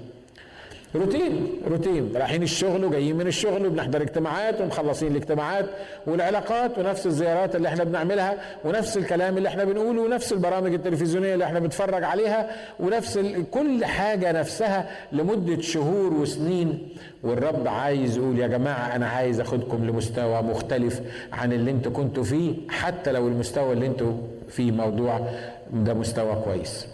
روتين 0.96 1.48
روتين. 1.68 2.12
رايحين 2.16 2.44
الشغل 2.44 2.86
وجايين 2.86 3.16
من 3.16 3.28
الشغل 3.28 3.66
وبنحضر 3.66 4.02
اجتماعات 4.02 4.62
ومخلصين 4.62 5.12
الاجتماعات 5.12 5.66
والعلاقات 6.08 6.78
ونفس 6.78 7.06
الزيارات 7.06 7.56
اللي 7.56 7.68
إحنا 7.68 7.84
بنعملها 7.84 8.38
ونفس 8.66 8.98
الكلام 8.98 9.38
اللي 9.38 9.50
إحنا 9.50 9.64
بنقوله 9.64 10.02
ونفس 10.02 10.34
البرامج 10.34 10.74
التلفزيونية 10.74 11.34
اللي 11.34 11.46
إحنا 11.46 11.60
بنتفرج 11.60 12.04
عليها 12.04 12.50
ونفس 12.80 13.20
كل 13.52 13.86
حاجة 13.86 14.32
نفسها 14.32 14.90
لمدة 15.12 15.62
شهور 15.62 16.14
وسنين. 16.14 16.88
والرب 17.24 17.68
عايز 17.68 18.18
يقول 18.18 18.40
يا 18.40 18.48
جماعة 18.48 18.96
أنا 18.96 19.08
عايز 19.08 19.40
أخدكم 19.40 19.86
لمستوى 19.86 20.42
مختلف 20.42 21.02
عن 21.34 21.54
اللي 21.54 21.72
أنتوا 21.72 21.92
كنتوا 21.92 22.24
فيه 22.24 22.54
حتى 22.70 23.12
لو 23.12 23.28
المستوى 23.28 23.74
اللي 23.74 23.86
أنتوا 23.88 24.14
فيه 24.50 24.72
موضوع 24.72 25.20
ده 25.74 25.94
مستوى 25.94 26.36
كويس. 26.46 26.88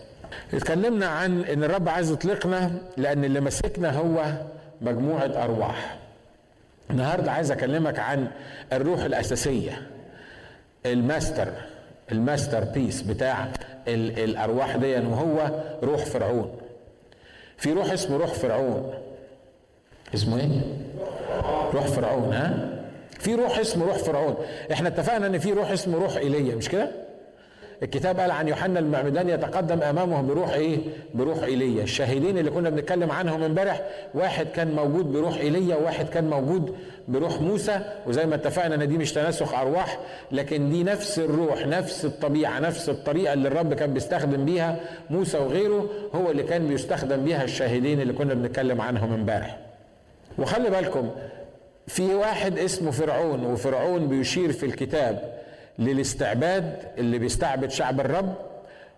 اتكلمنا 0.53 1.05
عن 1.07 1.41
إن 1.41 1.63
الرب 1.63 1.89
عايز 1.89 2.12
يطلقنا 2.12 2.72
لأن 2.98 3.25
اللي 3.25 3.39
ماسكنا 3.39 3.91
هو 3.91 4.25
مجموعة 4.81 5.43
أرواح. 5.43 5.98
النهارده 6.91 7.31
عايز 7.31 7.51
أكلمك 7.51 8.00
عن 8.00 8.27
الروح 8.74 9.03
الأساسية 9.03 9.88
ال 10.86 10.94
master 10.94 11.48
ال 12.12 12.19
master 12.19 12.63
piece 12.63 13.01
بتاع 13.01 13.48
ال 13.88 14.19
الأرواح 14.19 14.75
دي 14.75 14.96
وهو 14.98 15.51
روح 15.84 16.05
فرعون. 16.05 16.57
في 17.57 17.74
روح 17.74 17.91
اسمه 17.91 18.17
روح 18.17 18.34
فرعون. 18.34 18.93
اسمه 20.13 20.38
إيه؟ 20.39 20.62
روح 21.74 21.88
فرعون 21.88 22.34
ها؟ 22.34 22.69
في 23.19 23.36
روح 23.36 23.60
اسمه 23.60 23.86
روح 23.86 23.98
فرعون. 23.98 24.36
إحنا 24.72 24.88
اتفقنا 24.89 25.27
إن 25.27 25.38
في 25.39 25.51
روح 25.53 25.72
اسمه 25.72 25.98
روح 25.98 26.15
إيليا 26.17 26.55
مش 26.55 26.69
كده؟ 26.69 26.91
الكتاب 27.84 28.19
قال 28.19 28.31
عن 28.31 28.48
يوحنا 28.48 28.79
المعمدان 28.79 29.29
يتقدم 29.29 29.81
امامه 29.81 30.22
بروح 30.22 30.53
إيه؟ 30.53 30.77
بروح 31.13 31.43
إيليا. 31.43 31.84
الشاهدين 31.84 32.38
اللي 32.38 32.51
كنا 32.51 32.69
بنتكلم 32.69 33.12
عنهم 33.12 33.43
امبارح 33.43 33.81
واحد 34.13 34.48
كان 34.48 34.75
موجود 34.75 35.12
بروح 35.12 35.38
إيليا 35.38 35.75
وواحد 35.75 36.10
كان 36.10 36.29
موجود 36.29 36.75
بروح 37.07 37.41
موسى 37.41 37.79
وزي 38.07 38.25
ما 38.25 38.36
اتفقنا 38.36 38.75
إن 38.75 38.88
دي 38.88 38.98
مش 38.98 39.13
تناسخ 39.13 39.53
أرواح 39.53 40.00
لكن 40.31 40.69
دي 40.69 40.84
نفس 40.84 41.19
الروح 41.19 41.67
نفس 41.67 42.05
الطبيعة 42.05 42.60
نفس 42.60 42.89
الطريقة 42.89 43.34
اللي 43.34 43.48
الرب 43.48 43.74
كان 43.74 43.93
بيستخدم 43.93 44.46
بيها 44.46 44.79
موسى 45.10 45.38
وغيره 45.38 45.89
هو 46.15 46.31
اللي 46.31 46.43
كان 46.43 46.67
بيستخدم 46.67 47.24
بيها 47.24 47.43
الشاهدين 47.43 48.01
اللي 48.01 48.13
كنا 48.13 48.34
بنتكلم 48.34 48.81
عنهم 48.81 49.13
امبارح. 49.13 49.57
وخلي 50.39 50.69
بالكم 50.69 51.10
في 51.88 52.15
واحد 52.15 52.60
اسمه 52.60 52.91
فرعون 52.91 53.46
وفرعون 53.46 54.07
بيشير 54.07 54.51
في 54.51 54.65
الكتاب. 54.65 55.37
للاستعباد 55.79 56.79
اللي 56.98 57.19
بيستعبد 57.19 57.69
شعب 57.72 58.00
الرب 58.00 58.34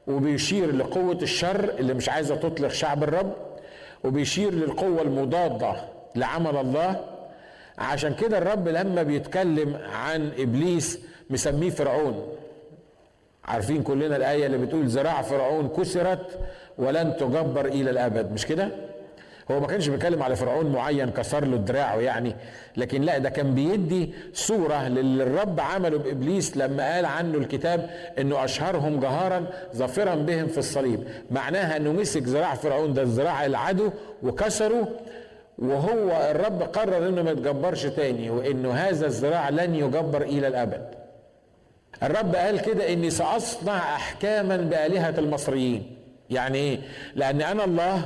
وبيشير 0.07 0.75
لقوة 0.75 1.17
الشر 1.21 1.69
اللي 1.79 1.93
مش 1.93 2.09
عايزة 2.09 2.35
تطلق 2.35 2.67
شعب 2.67 3.03
الرب 3.03 3.33
وبيشير 4.03 4.53
للقوة 4.53 5.01
المضادة 5.01 5.75
لعمل 6.15 6.57
الله 6.57 7.05
عشان 7.77 8.13
كده 8.15 8.37
الرب 8.37 8.67
لما 8.67 9.03
بيتكلم 9.03 9.77
عن 9.93 10.31
إبليس 10.39 10.99
مسميه 11.29 11.69
فرعون 11.69 12.27
عارفين 13.45 13.83
كلنا 13.83 14.15
الآية 14.15 14.45
اللي 14.45 14.57
بتقول 14.57 14.85
ذراع 14.87 15.21
فرعون 15.21 15.67
كسرت 15.69 16.39
ولن 16.77 17.15
تجبر 17.17 17.65
إلى 17.65 17.89
الأبد 17.89 18.31
مش 18.31 18.45
كده؟ 18.45 18.69
هو 19.51 19.59
ما 19.59 19.67
كانش 19.67 19.87
بيتكلم 19.87 20.23
على 20.23 20.35
فرعون 20.35 20.71
معين 20.71 21.09
كسر 21.09 21.45
له 21.45 21.57
دراعه 21.57 21.95
يعني 21.95 22.35
لكن 22.77 23.01
لا 23.01 23.17
ده 23.17 23.29
كان 23.29 23.55
بيدي 23.55 24.13
صورة 24.33 24.87
للي 24.87 25.23
الرب 25.23 25.59
عمله 25.59 25.97
بإبليس 25.97 26.57
لما 26.57 26.93
قال 26.95 27.05
عنه 27.05 27.37
الكتاب 27.37 27.89
إنه 28.19 28.43
أشهرهم 28.43 28.99
جهارا 28.99 29.45
ظافرا 29.75 30.15
بهم 30.15 30.47
في 30.47 30.57
الصليب. 30.57 31.03
معناها 31.31 31.77
إنه 31.77 31.91
مسك 31.93 32.23
ذراع 32.23 32.55
فرعون 32.55 32.93
ده 32.93 33.03
ذراع 33.05 33.45
العدو 33.45 33.89
وكسره 34.23 34.87
وهو 35.57 36.27
الرب 36.31 36.61
قرر 36.61 37.07
إنه 37.07 37.21
ما 37.21 37.31
يتجبرش 37.31 37.83
تاني 37.85 38.29
وإنه 38.29 38.71
هذا 38.71 39.05
الذراع 39.05 39.49
لن 39.49 39.75
يجبر 39.75 40.21
إلى 40.21 40.47
الأبد. 40.47 40.87
الرب 42.03 42.35
قال 42.35 42.61
كده 42.61 42.93
إني 42.93 43.09
سأصنع 43.09 43.95
أحكاما 43.95 44.57
بآلهة 44.57 45.13
المصريين. 45.17 45.95
يعني 46.29 46.57
إيه؟ 46.57 46.79
لأن 47.15 47.41
أنا 47.41 47.65
الله 47.65 48.05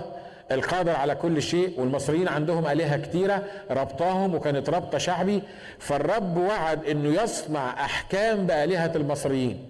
القادر 0.53 0.91
على 0.95 1.15
كل 1.15 1.41
شيء 1.41 1.79
والمصريين 1.79 2.27
عندهم 2.27 2.67
آلهة 2.67 2.97
كتيرة 2.97 3.43
ربطاهم 3.71 4.35
وكانت 4.35 4.69
ربطة 4.69 4.97
شعبي. 4.97 5.41
فالرب 5.79 6.37
وعد 6.37 6.85
إنه 6.85 7.21
يصنع 7.23 7.85
أحكام 7.85 8.45
بآلهة 8.47 8.91
المصريين. 8.95 9.69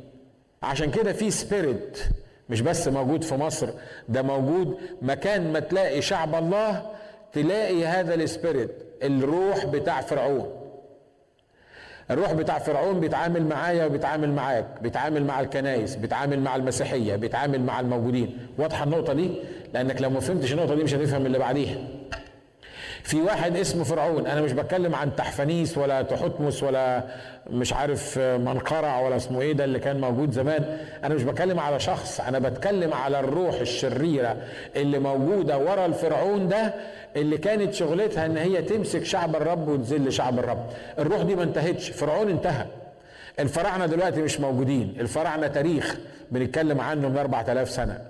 عشان 0.64 0.92
كده 0.92 1.14
في 1.14 1.32
spirit 1.32 2.00
مش 2.50 2.62
بس 2.62 2.88
موجود 2.88 3.24
في 3.24 3.36
مصر 3.36 3.70
ده 4.10 4.22
موجود 4.22 4.78
مكان 5.02 5.54
ما 5.54 5.60
تلاقي 5.60 6.02
شعب 6.02 6.36
الله 6.36 6.92
تلاقي 7.34 7.86
هذا 7.86 8.14
ال 8.14 8.22
spirit 8.22 8.72
الروح 9.04 9.66
بتاع 9.66 10.02
فرعون. 10.02 10.50
الروح 12.12 12.34
بتاع 12.34 12.60
فرعون 12.60 13.00
بيتعامل 13.00 13.46
معايا 13.46 13.86
وبيتعامل 13.86 14.32
معاك 14.32 14.66
بيتعامل 14.82 15.26
مع 15.26 15.40
الكنائس 15.40 15.96
بيتعامل 15.96 16.40
مع 16.40 16.56
المسيحية 16.56 17.16
بيتعامل 17.16 17.62
مع 17.62 17.80
الموجودين. 17.80 18.48
واضحة 18.58 18.84
النقطة 18.84 19.14
دي؟ 19.14 19.32
لأنك 19.74 20.02
لو 20.02 20.10
ما 20.10 20.20
فهمتش 20.20 20.52
النقطة 20.54 20.76
دي 20.76 20.84
مش 20.84 20.94
هتفهم 20.94 21.26
اللي 21.26 21.40
بعديها. 21.40 21.76
في 23.04 23.22
واحد 23.22 23.58
اسمه 23.58 23.84
فرعون 23.84 24.28
أنا 24.28 24.42
مش 24.42 24.52
بتكلم 24.52 24.96
عن 24.96 25.16
تحفنيس 25.16 25.78
ولا 25.78 26.02
تحتمس 26.02 26.64
ولا 26.64 27.04
مش 27.50 27.74
عارف 27.74 28.18
منقرع 28.20 29.00
ولا 29.00 29.16
اسمه 29.16 29.42
إيه 29.42 29.54
ده 29.54 29.64
اللي 29.64 29.80
كان 29.80 30.02
موجود 30.02 30.32
زمان. 30.32 30.78
أنا 31.04 31.16
مش 31.16 31.24
بتكلم 31.24 31.60
على 31.60 31.80
شخص 31.80 32.20
أنا 32.20 32.40
بتكلم 32.40 32.94
على 32.94 33.20
الروح 33.20 33.60
الشريرة 33.60 34.38
اللي 34.76 35.00
موجودة 35.00 35.58
ورا 35.58 35.86
الفرعون 35.86 36.48
ده 36.48 36.74
اللي 37.16 37.38
كانت 37.38 37.74
شغلتها 37.74 38.26
إن 38.26 38.38
هي 38.38 38.62
تمسك 38.62 39.04
شعب 39.04 39.36
الرب 39.36 39.68
وتذل 39.68 40.14
شعب 40.14 40.40
الرب. 40.40 40.70
الروح 41.00 41.22
دي 41.22 41.36
ما 41.36 41.44
انتهتش 41.44 41.90
فرعون 41.90 42.30
انتهى. 42.30 42.66
الفراعنة 43.40 43.86
دلوقتي 43.86 44.22
مش 44.22 44.40
موجودين 44.40 44.96
الفراعنة 45.00 45.48
تاريخ 45.48 45.98
بنتكلم 46.32 46.82
عنه 46.82 47.10
من 47.10 47.18
4000 47.18 47.70
سنة. 47.70 48.02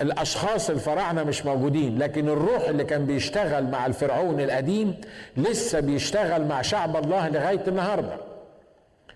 الأشخاص 0.00 0.70
الفراعنة 0.70 1.24
مش 1.24 1.46
موجودين 1.46 1.98
لكن 1.98 2.28
الروح 2.28 2.68
اللي 2.68 2.84
كان 2.84 3.06
بيشتغل 3.06 3.64
مع 3.64 3.86
الفرعون 3.86 4.40
القديم 4.40 4.94
لسه 5.36 5.80
بيشتغل 5.80 6.44
مع 6.44 6.62
شعب 6.62 6.96
الله 6.96 7.28
لغاية 7.28 7.62
النهارده. 7.68 8.16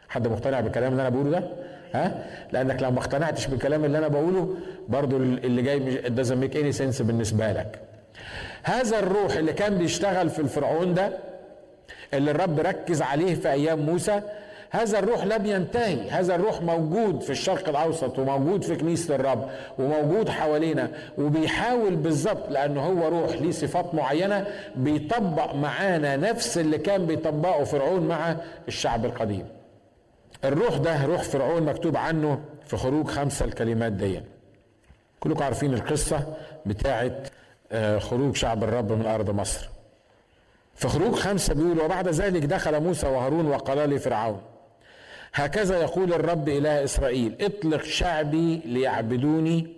حد 0.08 0.28
مقتنع 0.28 0.60
بالكلام 0.60 0.92
اللي 0.92 1.02
أنا 1.02 1.08
بقوله 1.10 1.30
ده؟ 1.30 1.44
ها؟ 1.94 2.26
لأنك 2.52 2.82
لو 2.82 2.90
ما 2.90 2.98
اقتنعتش 2.98 3.46
بالكلام 3.46 3.84
اللي 3.84 3.98
أنا 3.98 4.08
بقوله 4.08 4.54
برضو 4.88 5.16
اللي 5.16 5.62
جاي 5.62 6.02
doesn't 6.02 6.44
make 6.44 6.54
any 6.56 6.78
sense 6.78 7.02
بالنسبة 7.02 7.52
لك. 7.52 7.78
هذا 8.62 8.98
الروح 8.98 9.32
اللي 9.36 9.52
كان 9.52 9.78
بيشتغل 9.78 10.30
في 10.30 10.38
الفرعون 10.38 10.94
ده 10.94 11.12
اللي 12.14 12.30
الرب 12.30 12.60
ركز 12.60 13.02
عليه 13.02 13.34
في 13.34 13.50
أيام 13.52 13.78
موسى 13.78 14.22
هذا 14.70 14.98
الروح 14.98 15.24
لم 15.24 15.46
ينتهي. 15.46 16.10
هذا 16.10 16.34
الروح 16.34 16.62
موجود 16.62 17.22
في 17.22 17.30
الشرق 17.30 17.68
الأوسط 17.68 18.18
وموجود 18.18 18.64
في 18.64 18.76
كنيسة 18.76 19.14
الرب 19.14 19.50
وموجود 19.78 20.28
حوالينا 20.28 20.90
وبيحاول 21.18 21.96
بالظبط 21.96 22.48
لأنه 22.50 22.80
هو 22.86 23.08
روح 23.08 23.32
ليه 23.36 23.50
صفات 23.50 23.94
معينة 23.94 24.46
بيطبق 24.76 25.54
معانا 25.54 26.16
نفس 26.16 26.58
اللي 26.58 26.78
كان 26.78 27.06
بيطبقه 27.06 27.64
فرعون 27.64 28.08
مع 28.08 28.36
الشعب 28.68 29.04
القديم. 29.04 29.46
الروح 30.44 30.76
ده 30.76 31.04
روح 31.04 31.22
فرعون 31.22 31.62
مكتوب 31.62 31.96
عنه 31.96 32.40
في 32.66 32.76
خروج 32.76 33.06
خمسه 33.06 33.44
الكلمات 33.44 33.92
دي. 33.92 34.20
كلكم 35.20 35.42
عارفين 35.42 35.74
القصة 35.74 36.34
بتاعه 36.66 37.12
خروج 37.98 38.36
شعب 38.36 38.64
الرب 38.64 38.92
من 38.92 39.06
أرض 39.06 39.30
مصر. 39.30 39.70
في 40.74 40.88
خروج 40.88 41.14
خمسة 41.14 41.54
بيقول 41.54 41.80
وبعد 41.80 42.08
ذلك 42.08 42.44
دخل 42.44 42.80
موسى 42.80 43.06
وهارون 43.06 43.46
وقال 43.46 43.78
لفرعون 43.78 44.40
هكذا 45.34 45.80
يقول 45.80 46.12
الرب 46.12 46.48
إله 46.48 46.84
إسرائيل 46.84 47.34
اطلق 47.40 47.82
شعبي 47.82 48.60
ليعبدوني 48.64 49.76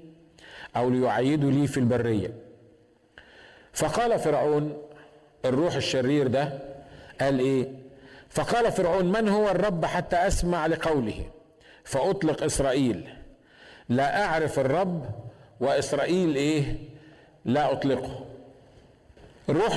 أو 0.76 0.90
ليعيدوا 0.90 1.50
لي 1.50 1.66
في 1.66 1.80
البرية. 1.80 2.30
فقال 3.72 4.18
فرعون 4.18 4.78
الروح 5.44 5.74
الشرير 5.74 6.26
ده 6.26 6.58
قال 7.20 7.38
إيه؟ 7.38 7.68
فقال 8.30 8.72
فرعون 8.72 9.12
من 9.12 9.28
هو 9.28 9.48
الرب 9.48 9.84
حتى 9.84 10.16
أسمع 10.16 10.66
لقوله؟ 10.66 11.24
فأطلق 11.84 12.42
إسرائيل. 12.42 13.08
لا 13.88 14.24
أعرف 14.24 14.58
الرب 14.58 15.06
وإسرائيل 15.60 16.34
إيه؟ 16.36 16.76
لا 17.44 17.72
أطلقه. 17.72 18.26
روح 19.48 19.76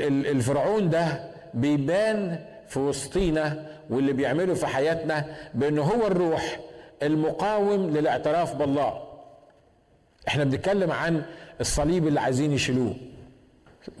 الفرعون 0.00 0.90
ده 0.90 1.30
بيبان 1.54 2.44
في 2.68 2.78
وسطينا 2.78 3.75
واللي 3.90 4.12
بيعمله 4.12 4.54
في 4.54 4.66
حياتنا 4.66 5.24
بأنه 5.54 5.82
هو 5.82 6.06
الروح 6.06 6.60
المقاوم 7.02 7.90
للاعتراف 7.90 8.54
بالله. 8.54 9.02
إحنا 10.28 10.44
بنتكلم 10.44 10.90
عن 10.90 11.22
الصليب 11.60 12.06
اللي 12.06 12.20
عايزين 12.20 12.52
يشيلوه. 12.52 12.94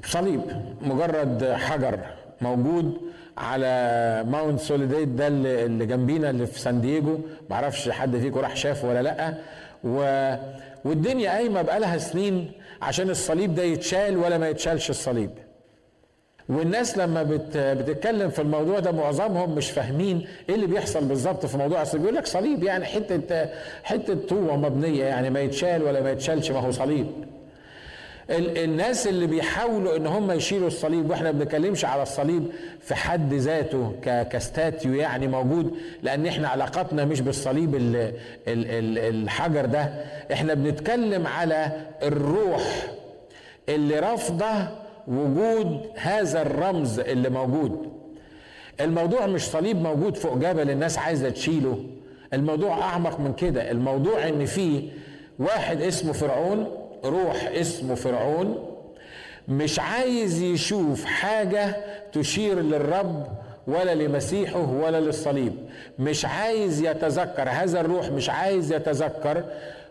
صليب 0.04 0.40
مجرد 0.82 1.52
حجر 1.52 1.98
موجود 2.40 3.00
على 3.38 4.24
Mount 4.28 4.60
Soledad 4.60 5.08
ده 5.08 5.26
اللي 5.26 5.86
جنبينا 5.86 6.30
اللي 6.30 6.46
في 6.46 6.60
سان 6.60 6.80
دييجو. 6.80 7.18
معرفش 7.50 7.88
حد 7.88 8.16
فيكم 8.16 8.38
راح 8.40 8.56
شافه 8.56 8.88
ولا 8.88 9.02
لأ. 9.02 9.34
و... 9.84 9.98
والدنيا 10.84 11.30
قايمة 11.30 11.62
بقالها 11.62 11.98
سنين 11.98 12.52
عشان 12.82 13.10
الصليب 13.10 13.54
ده 13.54 13.62
يتشال 13.62 14.16
ولا 14.16 14.38
ما 14.38 14.48
يتشالش 14.48 14.90
الصليب. 14.90 15.30
والناس 16.48 16.98
لما 16.98 17.22
بت 17.22 17.56
بتتكلم 17.56 18.30
في 18.30 18.42
الموضوع 18.42 18.78
ده 18.78 18.92
معظمهم 18.92 19.54
مش 19.54 19.70
فاهمين 19.70 20.26
إيه 20.48 20.54
اللي 20.54 20.66
بيحصل 20.66 21.04
بالظبط 21.04 21.46
في 21.46 21.56
موضوع 21.58 21.82
الصليب. 21.82 22.02
يقول 22.04 22.16
لك 22.16 22.26
صليب 22.26 22.64
يعني 22.64 22.84
حتة 22.84 23.46
حتة 23.84 24.14
طوبة 24.28 24.56
مبنية 24.56 25.04
يعني 25.04 25.30
ما 25.30 25.40
يتشال 25.40 25.82
ولا 25.82 26.00
ما 26.00 26.10
يتشالش 26.10 26.50
ما 26.50 26.58
هو 26.60 26.70
صليب. 26.70 27.06
الناس 28.30 29.06
اللي 29.06 29.26
بيحاولوا 29.26 29.96
إن 29.96 30.06
هم 30.06 30.30
يشيلوا 30.30 30.66
الصليب 30.66 31.10
وإحنا 31.10 31.32
ما 31.32 31.38
بنتكلمش 31.38 31.84
على 31.84 32.02
الصليب 32.02 32.46
في 32.80 32.94
حد 32.94 33.34
ذاته 33.34 33.92
كاستاتيو 34.02 34.94
يعني 34.94 35.26
موجود 35.28 35.74
لأن 36.02 36.26
إحنا 36.26 36.48
علاقتنا 36.48 37.04
مش 37.04 37.20
بالصليب 37.20 37.74
ال 37.74 37.96
ال 37.96 38.12
ال 38.48 38.98
الحجر 38.98 39.66
ده. 39.66 39.90
إحنا 40.32 40.54
بنتكلم 40.54 41.26
على 41.26 41.72
الروح 42.02 42.86
اللي 43.68 43.98
رافضة 44.00 44.68
وجود 45.08 45.80
هذا 45.94 46.42
الرمز 46.42 47.00
اللي 47.00 47.28
موجود. 47.28 47.92
الموضوع 48.80 49.26
مش 49.26 49.42
صليب 49.42 49.82
موجود 49.82 50.16
فوق 50.16 50.36
جبل 50.38 50.70
الناس 50.70 50.98
عايزة 50.98 51.30
تشيله. 51.30 51.84
الموضوع 52.32 52.82
أعمق 52.82 53.20
من 53.20 53.32
كده. 53.32 53.70
الموضوع 53.70 54.28
إن 54.28 54.44
في 54.44 54.88
واحد 55.38 55.82
اسمه 55.82 56.12
فرعون 56.12 56.66
روح 57.04 57.50
اسمه 57.54 57.94
فرعون 57.94 58.72
مش 59.48 59.78
عايز 59.78 60.42
يشوف 60.42 61.04
حاجة 61.04 61.76
تشير 62.12 62.60
للرب 62.60 63.26
ولا 63.66 63.94
لمسيحه 63.94 64.70
ولا 64.70 65.00
للصليب. 65.00 65.52
مش 65.98 66.24
عايز 66.24 66.80
يتذكر. 66.82 67.48
هذا 67.48 67.80
الروح 67.80 68.10
مش 68.10 68.30
عايز 68.30 68.72
يتذكر. 68.72 69.44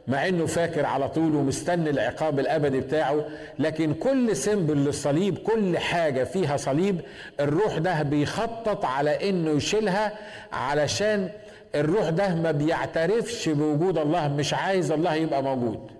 مع 0.07 0.27
إنه 0.27 0.45
فاكر 0.45 0.85
على 0.85 1.09
طول 1.09 1.35
ومستني 1.35 1.89
العقاب 1.89 2.39
الأبدي 2.39 2.79
بتاعه 2.79 3.25
لكن 3.59 3.93
كل 3.93 4.35
سيمبل 4.35 4.77
للصليب 4.77 5.37
كل 5.37 5.77
حاجة 5.77 6.23
فيها 6.23 6.57
صليب 6.57 7.01
الروح 7.39 7.77
ده 7.77 8.03
بيخطط 8.03 8.85
على 8.85 9.29
إنه 9.29 9.51
يشيلها 9.51 10.11
علشان 10.53 11.29
الروح 11.75 12.09
ده 12.09 12.35
ما 12.35 12.51
بيعترفش 12.51 13.49
بوجود 13.49 13.97
الله 13.97 14.27
مش 14.27 14.53
عايز 14.53 14.91
الله 14.91 15.13
يبقى 15.13 15.43
موجود. 15.43 15.91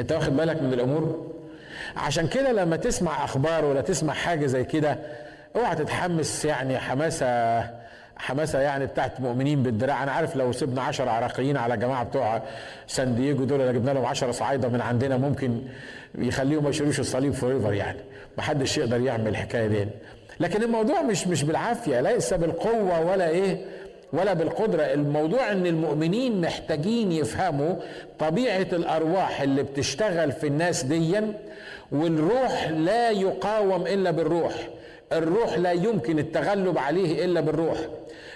أنت 0.00 0.12
واخد 0.12 0.36
بالك 0.36 0.62
من 0.62 0.72
الأمور؟ 0.72 1.32
عشان 1.96 2.26
كده 2.26 2.52
لما 2.52 2.76
تسمع 2.76 3.24
أخبار 3.24 3.64
ولا 3.64 3.80
تسمع 3.80 4.12
حاجة 4.12 4.46
زي 4.46 4.64
كده 4.64 4.98
اوعى 5.56 5.76
تتحمس 5.76 6.44
يعني 6.44 6.78
حماسة 6.78 7.26
حماسة 8.20 8.58
يعني 8.60 8.86
بتاعت 8.86 9.20
مؤمنين 9.20 9.62
بالدراع. 9.62 10.02
أنا 10.02 10.12
عارف 10.12 10.36
لو 10.36 10.52
سيبنا 10.52 10.82
10 10.82 11.10
عراقيين 11.10 11.56
على 11.56 11.76
جماعة 11.76 12.04
بتوع 12.04 12.42
سان 12.86 13.14
دييجو 13.14 13.44
دول 13.44 13.74
جبنا 13.74 13.90
لهم 13.90 14.04
10 14.06 14.30
صعايدة 14.32 14.68
من 14.68 14.80
عندنا 14.80 15.16
ممكن 15.16 15.62
يخليهم 16.18 16.64
ما 16.64 16.70
يشيلوش 16.70 17.00
الصليب 17.00 17.32
فور 17.32 17.74
يعني. 17.74 17.98
ما 18.36 18.42
حدش 18.42 18.78
يقدر 18.78 19.00
يعمل 19.00 19.28
الحكاية 19.28 19.66
دي. 19.66 19.86
لكن 20.40 20.62
الموضوع 20.62 21.02
مش 21.02 21.26
مش 21.26 21.44
بالعافية 21.44 22.00
ليس 22.00 22.34
بالقوة 22.34 23.00
ولا 23.06 23.28
إيه 23.28 23.64
ولا 24.12 24.32
بالقدرة. 24.32 24.82
الموضوع 24.82 25.52
إن 25.52 25.66
المؤمنين 25.66 26.40
محتاجين 26.40 27.12
يفهموا 27.12 27.74
طبيعة 28.18 28.66
الأرواح 28.72 29.40
اللي 29.40 29.62
بتشتغل 29.62 30.32
في 30.32 30.46
الناس 30.46 30.82
ديا 30.84 31.32
والروح 31.92 32.68
لا 32.68 33.10
يقاوم 33.10 33.86
إلا 33.86 34.10
بالروح. 34.10 34.54
الروح 35.12 35.58
لا 35.58 35.72
يمكن 35.72 36.18
التغلب 36.18 36.78
عليه 36.78 37.24
إلا 37.24 37.40
بالروح. 37.40 37.78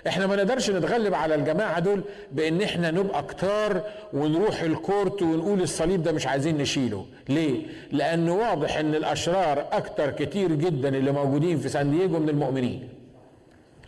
إحنا 0.08 0.26
ما 0.26 0.36
نقدرش 0.36 0.70
نتغلب 0.70 1.14
على 1.14 1.34
الجماعة 1.34 1.80
دول 1.80 2.02
بإن 2.32 2.62
إحنا 2.62 2.90
نبقى 2.90 3.22
كتار 3.22 3.82
ونروح 4.12 4.60
الكورت 4.60 5.22
ونقول 5.22 5.62
الصليب 5.62 6.02
ده 6.02 6.12
مش 6.12 6.26
عايزين 6.26 6.58
نشيله. 6.58 7.06
ليه؟ 7.28 7.66
لأن 7.92 8.28
واضح 8.28 8.76
إن 8.76 8.94
الأشرار 8.94 9.66
أكتر 9.72 10.10
كتير 10.10 10.52
جدا 10.54 10.88
اللي 10.88 11.12
موجودين 11.12 11.58
في 11.58 11.68
سان 11.68 11.90
دييجو 11.90 12.18
من 12.18 12.28
المؤمنين. 12.28 12.88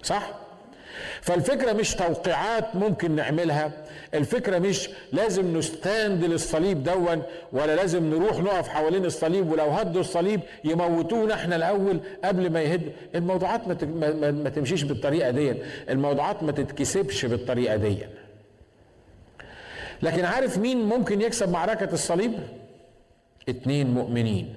صح؟ 0.03 0.31
فالفكرة 1.27 1.73
مش 1.73 1.95
توقيعات 1.95 2.77
ممكن 2.77 3.11
نعملها 3.17 3.73
الفكرة 4.15 4.59
مش 4.59 4.91
لازم 5.13 5.57
نستاند 5.59 6.25
للصليب 6.25 6.83
دون 6.85 7.23
ولا 7.53 7.77
لازم 7.77 8.11
نروح 8.11 8.39
نقف 8.39 8.69
حوالين 8.69 9.05
الصليب 9.05 9.51
ولو 9.51 9.65
هدوا 9.71 10.01
الصليب 10.01 10.41
يموتونا 10.65 11.35
إحنا 11.35 11.57
الأول 11.57 12.01
قبل 12.25 12.51
ما 12.51 12.63
يهد. 12.63 12.93
الموضوعات 13.15 13.69
ما, 13.69 13.77
ما, 14.11 14.31
ما 14.31 14.51
تمشيش 14.51 14.83
بالطريقة 14.83 15.31
دي. 15.31 15.55
الموضوعات 15.91 16.43
ما 16.43 16.53
تتكسبش 16.53 17.25
بالطريقة 17.25 17.77
دي. 17.77 17.99
لكن 20.03 20.25
عارف 20.25 20.59
مين 20.59 20.85
ممكن 20.85 21.21
يكسب 21.21 21.49
معركة 21.51 21.93
الصليب؟ 21.93 22.33
اتنين 23.49 23.95
مؤمنين 23.95 24.57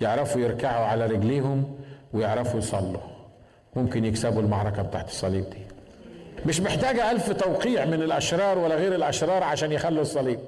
يعرفوا 0.00 0.40
يركعوا 0.40 0.84
على 0.84 1.06
رجليهم 1.06 1.76
ويعرفوا 2.12 2.58
يصلوا. 2.58 3.00
ممكن 3.76 4.04
يكسبوا 4.04 4.42
المعركة 4.42 4.82
بتاعت 4.82 5.08
الصليب 5.08 5.50
دي. 5.50 5.69
مش 6.46 6.60
محتاجة 6.60 7.10
ألف 7.10 7.32
توقيع 7.32 7.84
من 7.84 8.02
الأشرار 8.02 8.58
ولا 8.58 8.74
غير 8.74 8.94
الأشرار 8.94 9.42
عشان 9.42 9.72
يخلوا 9.72 10.02
الصليب. 10.02 10.38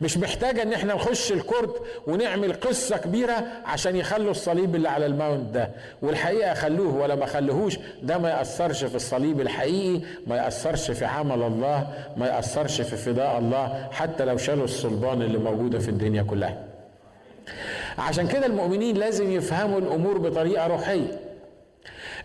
مش 0.00 0.18
محتاجة 0.18 0.62
إن 0.62 0.72
إحنا 0.72 0.94
نخش 0.94 1.32
ال 1.32 1.40
court 1.40 1.82
ونعمل 2.06 2.52
قصة 2.52 2.96
كبيرة 2.96 3.44
عشان 3.64 3.96
يخلوا 3.96 4.30
الصليب 4.30 4.74
اللي 4.74 4.88
على 4.88 5.06
ال 5.06 5.14
mount 5.14 5.54
ده. 5.54 5.70
والحقيقة 6.02 6.54
خلوه 6.54 6.94
ولا 6.96 7.14
ما 7.14 7.26
خلوهوش 7.26 7.78
ده 8.02 8.18
ما 8.18 8.30
يأثرش 8.30 8.84
في 8.84 8.94
الصليب 8.94 9.40
الحقيقي 9.40 10.00
ما 10.26 10.36
يأثرش 10.36 10.90
في 10.90 11.04
عمل 11.04 11.42
الله 11.42 11.86
ما 12.16 12.26
يأثرش 12.26 12.80
في 12.80 12.96
فداء 12.96 13.38
الله 13.38 13.88
حتى 13.92 14.24
لو 14.24 14.36
شالوا 14.36 14.64
الصلبان 14.64 15.22
اللي 15.22 15.38
موجودة 15.38 15.78
في 15.78 15.88
الدنيا 15.88 16.22
كلها. 16.22 16.56
عشان 17.98 18.28
كده 18.28 18.46
المؤمنين 18.46 18.96
لازم 18.96 19.30
يفهموا 19.30 19.78
الأمور 19.78 20.18
بطريقة 20.18 20.66
روحية. 20.66 21.20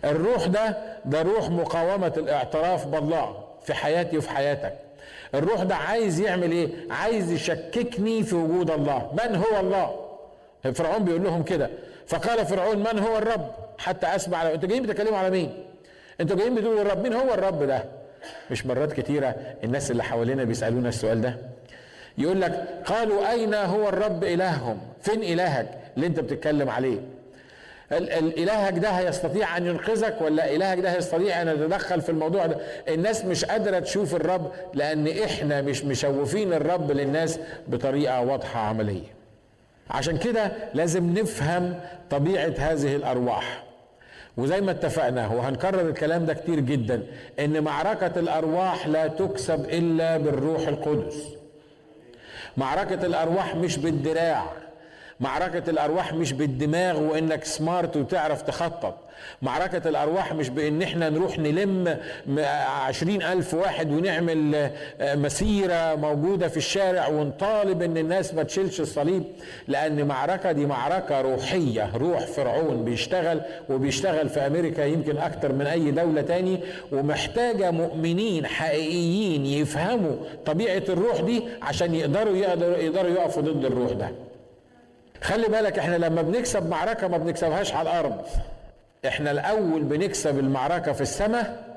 الروح 0.04 0.46
ده 0.46 0.76
ده 1.04 1.22
روح 1.22 1.50
مقاومة 1.50 2.12
الاعتراف 2.16 2.86
بالله 2.86 3.44
في 3.62 3.74
حياتي 3.74 4.18
وفي 4.18 4.30
حياتك. 4.30 4.74
الروح 5.34 5.62
ده 5.62 5.74
عايز 5.74 6.20
يعمل 6.20 6.52
إيه؟ 6.52 6.68
عايز 6.90 7.32
يشككني 7.32 8.22
في 8.22 8.34
وجود 8.34 8.70
الله. 8.70 9.10
من 9.12 9.36
هو 9.36 9.60
الله؟ 9.60 10.04
فرعون 10.74 11.04
بيقول 11.04 11.24
لهم 11.24 11.42
كده. 11.42 11.70
فقال 12.06 12.46
فرعون 12.46 12.78
من 12.78 12.98
هو 12.98 13.18
الرب؟ 13.18 13.50
حتى 13.78 14.06
أسمع 14.06 14.42
أنتوا 14.52 14.68
جايين 14.68 14.82
بتتكلموا 14.82 15.18
على 15.18 15.30
مين؟ 15.30 15.64
أنتوا 16.20 16.36
جايين 16.36 16.54
بتقولوا 16.54 16.82
الرب. 16.82 17.02
مين 17.02 17.12
هو 17.12 17.34
الرب 17.34 17.62
ده؟ 17.62 17.84
مش 18.50 18.66
مرات 18.66 18.92
كتيرة 18.92 19.34
الناس 19.64 19.90
اللي 19.90 20.04
حوالينا 20.04 20.44
بيسألونا 20.44 20.88
السؤال 20.88 21.20
ده. 21.20 21.36
يقول 22.18 22.40
لك 22.40 22.82
قالوا 22.86 23.30
أين 23.32 23.54
هو 23.54 23.88
الرب 23.88 24.24
إلههم؟ 24.24 24.78
فين 25.02 25.22
إلهك 25.22 25.78
اللي 25.96 26.06
أنت 26.06 26.20
بتتكلم 26.20 26.70
عليه؟ 26.70 26.98
الالهك 27.92 28.78
ده 28.78 28.88
هيستطيع 28.90 29.56
أن 29.56 29.66
ينقذك 29.66 30.16
ولا 30.20 30.54
إلهك 30.54 30.78
ده 30.78 30.90
هيستطيع 30.96 31.42
أن 31.42 31.48
يتدخل 31.48 32.00
في 32.00 32.08
الموضوع 32.08 32.46
ده؟ 32.46 32.56
الناس 32.88 33.24
مش 33.24 33.44
قادرة 33.44 33.78
تشوف 33.78 34.14
الرب 34.14 34.52
لأن 34.74 35.08
إحنا 35.08 35.60
مش 35.62 35.84
مشوفين 35.84 36.52
الرب 36.52 36.90
للناس 36.92 37.38
بطريقة 37.68 38.20
واضحة 38.20 38.60
عملية. 38.60 39.06
عشان 39.90 40.18
كده 40.18 40.52
لازم 40.74 41.18
نفهم 41.18 41.80
طبيعة 42.10 42.54
هذه 42.58 42.96
الأرواح. 42.96 43.64
وزي 44.36 44.60
ما 44.60 44.70
اتفقنا 44.70 45.26
وهنكرر 45.28 45.80
الكلام 45.88 46.26
ده 46.26 46.34
كتير 46.34 46.60
جدا 46.60 47.02
إن 47.40 47.60
معركة 47.64 48.18
الأرواح 48.20 48.86
لا 48.86 49.06
تكسب 49.06 49.64
إلا 49.64 50.16
بالروح 50.16 50.68
القدس. 50.68 51.24
معركة 52.56 53.06
الأرواح 53.06 53.56
مش 53.56 53.78
بالدراع. 53.78 54.52
معركة 55.20 55.70
الأرواح 55.70 56.14
مش 56.14 56.32
بالدماغ 56.32 57.00
وإنك 57.00 57.44
سمارت 57.44 57.96
وتعرف 57.96 58.42
تخطط. 58.42 58.94
معركة 59.42 59.88
الأرواح 59.88 60.32
مش 60.32 60.48
بإن 60.48 60.82
إحنا 60.82 61.08
نروح 61.10 61.38
نلم 61.38 61.98
عشرين 62.86 63.22
ألف 63.22 63.54
واحد 63.54 63.92
ونعمل 63.92 64.70
مسيرة 65.00 65.94
موجودة 65.94 66.48
في 66.48 66.56
الشارع 66.56 67.08
ونطالب 67.08 67.82
إن 67.82 67.96
الناس 67.98 68.34
ما 68.34 68.42
تشيلش 68.42 68.80
الصليب 68.80 69.22
لأن 69.68 70.06
معركة 70.06 70.52
دي 70.52 70.66
معركة 70.66 71.20
روحية. 71.20 71.90
روح 71.96 72.26
فرعون 72.26 72.84
بيشتغل 72.84 73.40
وبيشتغل 73.70 74.28
في 74.28 74.40
أمريكا 74.40 74.82
يمكن 74.82 75.16
أكتر 75.18 75.52
من 75.52 75.66
أي 75.66 75.90
دولة 75.90 76.22
تاني 76.22 76.60
ومحتاجة 76.92 77.70
مؤمنين 77.70 78.46
حقيقيين 78.46 79.46
يفهموا 79.46 80.16
طبيعة 80.46 80.82
الروح 80.88 81.20
دي 81.20 81.42
عشان 81.62 81.94
يقدروا 81.94 82.36
يقدروا, 82.36 82.76
يقدروا 82.76 83.10
يقفوا 83.10 83.42
ضد 83.42 83.64
الروح 83.64 83.92
ده. 83.92 84.10
خلي 85.22 85.48
بالك 85.48 85.78
إحنا 85.78 85.96
لما 85.96 86.22
بنكسب 86.22 86.68
معركة 86.70 87.08
ما 87.08 87.18
بنكسبهاش 87.18 87.74
على 87.74 87.90
الأرض. 87.90 88.22
إحنا 89.06 89.30
الأول 89.30 89.82
بنكسب 89.82 90.38
المعركة 90.38 90.92
في 90.92 91.00
السماء 91.00 91.68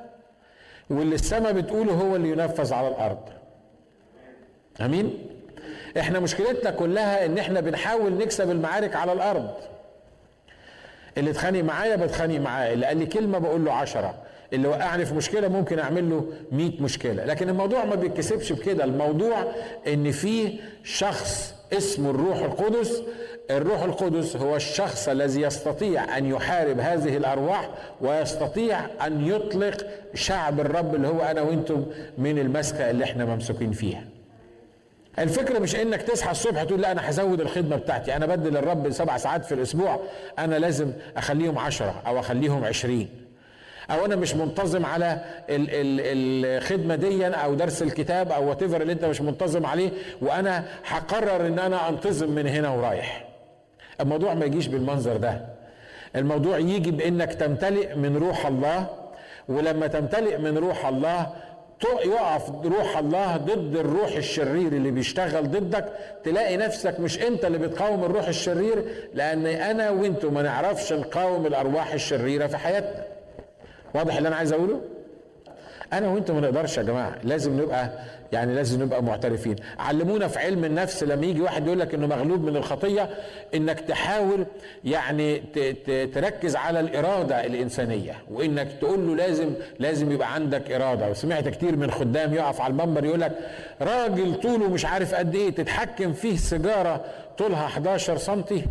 واللي 0.89 1.15
السماء 1.15 1.51
بتقوله 1.51 1.93
هو 1.93 2.15
اللي 2.15 2.29
ينفذ 2.29 2.73
على 2.73 2.87
الأرض. 2.87 3.19
أمين؟ 4.81 5.27
إحنا 5.99 6.19
مشكلتنا 6.19 6.71
كلها 6.71 7.25
إن 7.25 7.37
إحنا 7.37 7.59
بنحاول 7.59 8.13
نكسب 8.13 8.51
المعارك 8.51 8.95
على 8.95 9.13
الأرض. 9.13 9.49
اللي 11.17 11.31
اتخانق 11.31 11.63
معايا 11.63 11.95
بتخانق 11.95 12.39
معاه 12.39 12.73
اللي 12.73 12.85
قال 12.85 12.97
لي 12.97 13.05
كلمة 13.05 13.37
بقول 13.39 13.65
له 13.65 13.73
عشرة. 13.73 14.15
اللي 14.53 14.67
وقعني 14.67 15.05
في 15.05 15.13
مشكلة 15.13 15.47
ممكن 15.47 15.79
أعمل 15.79 16.09
له 16.09 16.33
100 16.51 16.81
مشكلة. 16.81 17.25
لكن 17.25 17.49
الموضوع 17.49 17.85
ما 17.85 17.95
بيتكسبش 17.95 18.51
بكده. 18.51 18.83
الموضوع 18.83 19.45
إن 19.87 20.11
في 20.11 20.59
شخص 20.83 21.55
اسمه 21.73 22.09
الروح 22.09 22.37
القدس. 22.37 23.01
الروح 23.51 23.83
القدس 23.83 24.35
هو 24.35 24.55
الشخص 24.55 25.09
الذي 25.09 25.41
يستطيع 25.41 26.17
أن 26.17 26.25
يحارب 26.25 26.79
هذه 26.79 27.17
الأرواح 27.17 27.69
ويستطيع 28.01 28.79
أن 29.07 29.27
يطلق 29.27 29.77
شعب 30.13 30.59
الرب 30.59 30.95
اللي 30.95 31.07
هو 31.07 31.21
أنا 31.21 31.41
وأنتم 31.41 31.85
من 32.17 32.39
المسكة 32.39 32.89
اللي 32.89 33.03
إحنا 33.03 33.25
ممسوكين 33.25 33.71
فيها. 33.71 34.03
الفكرة 35.19 35.59
مش 35.59 35.75
إنك 35.75 36.01
تصحى 36.01 36.31
الصبح 36.31 36.63
تقول 36.63 36.81
لا 36.81 36.91
أنا 36.91 37.09
هزود 37.09 37.41
الخدمة 37.41 37.75
بتاعتي 37.75 38.15
أنا 38.15 38.25
بدل 38.25 38.57
الرب 38.57 38.89
سبع 38.91 39.17
ساعات 39.17 39.45
في 39.45 39.53
الأسبوع 39.53 39.99
أنا 40.39 40.55
لازم 40.55 40.91
أخليهم 41.17 41.57
عشرة 41.57 42.01
أو 42.07 42.19
أخليهم 42.19 42.63
عشرين. 42.63 43.09
أو 43.91 44.05
أنا 44.05 44.15
مش 44.15 44.35
منتظم 44.35 44.85
على 44.85 45.19
الخدمة 45.49 46.95
دي 46.95 47.27
أو 47.27 47.53
درس 47.53 47.81
الكتاب 47.81 48.31
أو 48.31 48.49
وات 48.49 48.63
اللي 48.63 48.93
انت 48.93 49.05
مش 49.05 49.21
منتظم 49.21 49.65
عليه 49.65 49.89
وأنا 50.21 50.65
هقرر 50.87 51.47
ان 51.47 51.59
أنا 51.59 51.89
انتظم 51.89 52.29
من 52.31 52.47
هنا 52.47 52.69
ورايح. 52.69 53.25
الموضوع 54.01 54.33
ما 54.33 54.45
يجيش 54.45 54.67
بالمنظر 54.67 55.17
ده. 55.17 55.45
الموضوع 56.15 56.57
يجي 56.57 56.91
بانك 56.91 57.33
تمتلئ 57.33 57.95
من 57.95 58.17
روح 58.17 58.45
الله 58.45 58.87
ولما 59.49 59.87
تمتلئ 59.87 60.37
من 60.37 60.57
روح 60.57 60.85
الله 60.85 61.27
يقف 62.05 62.49
روح 62.65 62.97
الله 62.97 63.37
ضد 63.37 63.75
الروح 63.75 64.15
الشرير 64.15 64.67
اللي 64.67 64.91
بيشتغل 64.91 65.51
ضدك. 65.51 65.85
تلاقي 66.23 66.57
نفسك 66.57 66.99
مش 66.99 67.21
انت 67.21 67.45
اللي 67.45 67.57
بتقاوم 67.57 68.03
الروح 68.03 68.27
الشرير 68.27 68.83
لأن 69.13 69.45
أنا 69.45 69.89
وانتوا 69.89 70.31
ما 70.31 70.41
نعرفش 70.41 70.93
نقاوم 70.93 71.45
الارواح 71.45 71.93
الشريرة 71.93 72.47
في 72.47 72.57
حياتنا. 72.57 73.03
واضح 73.93 74.15
اللي 74.17 74.27
أنا 74.27 74.35
عايز 74.35 74.53
أقوله؟ 74.53 74.81
أنا 75.93 76.07
وأنتم 76.07 76.35
ما 76.35 76.41
نقدرش 76.41 76.77
يا 76.77 76.83
جماعة 76.83 77.15
لازم 77.23 77.61
نبقى 77.61 77.89
يعني 78.31 78.53
لازم 78.55 78.83
نبقى 78.83 79.03
معترفين. 79.03 79.55
علمونا 79.79 80.27
في 80.27 80.39
علم 80.39 80.65
النفس 80.65 81.03
لما 81.03 81.25
يجي 81.25 81.41
واحد 81.41 81.65
يقول 81.67 81.79
لك 81.79 81.93
إنه 81.93 82.07
مغلوب 82.07 82.43
من 82.43 82.55
الخطية 82.55 83.09
إنك 83.55 83.79
تحاول 83.79 84.45
يعني 84.83 85.39
تركز 86.13 86.55
على 86.55 86.79
الإرادة 86.79 87.45
الإنسانية 87.45 88.13
وإنك 88.31 88.67
تقول 88.81 89.07
له 89.07 89.15
لازم 89.15 89.49
لازم 89.79 90.11
يبقى 90.11 90.33
عندك 90.33 90.71
إرادة. 90.71 91.09
وسمعت 91.09 91.47
كتير 91.47 91.75
من 91.75 91.91
خدام 91.91 92.33
يقف 92.33 92.61
على 92.61 92.71
المنبر 92.71 93.05
يقول 93.05 93.21
لك 93.21 93.31
راجل 93.81 94.35
طوله 94.35 94.67
مش 94.69 94.85
عارف 94.85 95.15
قد 95.15 95.35
إيه 95.35 95.49
تتحكم 95.49 96.13
فيه 96.13 96.37
سيجارة 96.37 97.05
طولها 97.37 97.65
11 97.65 98.17
سنتي 98.17 98.65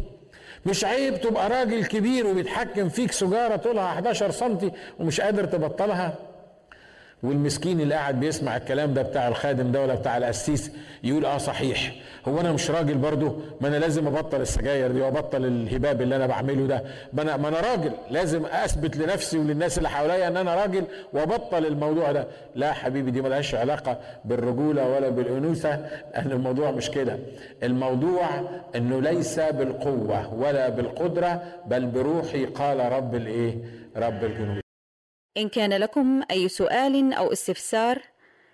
مش 0.66 0.84
عيب 0.84 1.20
تبقى 1.20 1.48
راجل 1.48 1.84
كبير 1.84 2.26
وبيتحكم 2.26 2.88
فيك 2.88 3.12
سجارة 3.12 3.56
طولها 3.56 3.84
11 3.84 4.30
سنتي 4.30 4.72
ومش 4.98 5.20
قادر 5.20 5.44
تبطلها؟ 5.44 6.14
والمسكين 7.22 7.80
اللي 7.80 7.94
قاعد 7.94 8.20
بيسمع 8.20 8.56
الكلام 8.56 8.94
ده 8.94 9.02
بتاع 9.02 9.28
الخادم 9.28 9.72
ده 9.72 9.82
ولا 9.82 9.94
بتاع 9.94 10.16
القسيس 10.16 10.70
يقول 11.04 11.24
آه 11.24 11.38
صحيح. 11.38 11.94
هو 12.28 12.40
أنا 12.40 12.52
مش 12.52 12.70
راجل 12.70 12.94
برضه؟ 12.94 13.36
ما 13.60 13.68
أنا 13.68 13.76
لازم 13.76 14.06
أبطل 14.06 14.40
السجاير 14.40 14.92
دي 14.92 15.00
وأبطل 15.00 15.44
الهباب 15.44 16.02
اللي 16.02 16.16
أنا 16.16 16.26
بعمله 16.26 16.66
ده. 16.66 16.82
ما 17.12 17.22
أنا 17.22 17.36
ما 17.36 17.48
أنا 17.48 17.60
راجل. 17.60 17.92
لازم 18.10 18.46
أثبت 18.46 18.96
لنفسي 18.96 19.38
وللناس 19.38 19.78
اللي 19.78 19.88
حواليا 19.88 20.28
إن 20.28 20.36
أنا 20.36 20.54
راجل 20.54 20.84
وأبطل 21.12 21.66
الموضوع 21.66 22.12
ده. 22.12 22.26
لا 22.54 22.72
حبيبي 22.72 23.10
دي 23.10 23.20
ملهاش 23.22 23.54
علاقة 23.54 23.98
بالرجولة 24.24 24.88
ولا 24.88 25.08
بالأنوثة. 25.08 25.70
ان 26.16 26.30
الموضوع 26.32 26.70
مش 26.70 26.90
كده. 26.90 27.18
الموضوع 27.62 28.26
إنه 28.76 29.00
ليس 29.00 29.40
بالقوة 29.40 30.34
ولا 30.34 30.68
بالقدرة 30.68 31.42
بل 31.66 31.86
بروحي 31.86 32.44
قال 32.44 32.92
رب 32.92 33.14
الإيه؟ 33.14 33.54
رب 33.96 34.24
الجنود. 34.24 34.60
إن 35.36 35.48
كان 35.48 35.72
لكم 35.72 36.22
أي 36.30 36.48
سؤال 36.48 37.12
أو 37.12 37.32
استفسار 37.32 38.02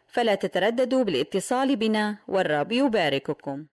فلا 0.06 0.34
تترددوا 0.34 1.02
بالاتصال 1.02 1.76
بنا 1.76 2.18
والرب 2.28 2.72
يبارككم. 2.72 3.66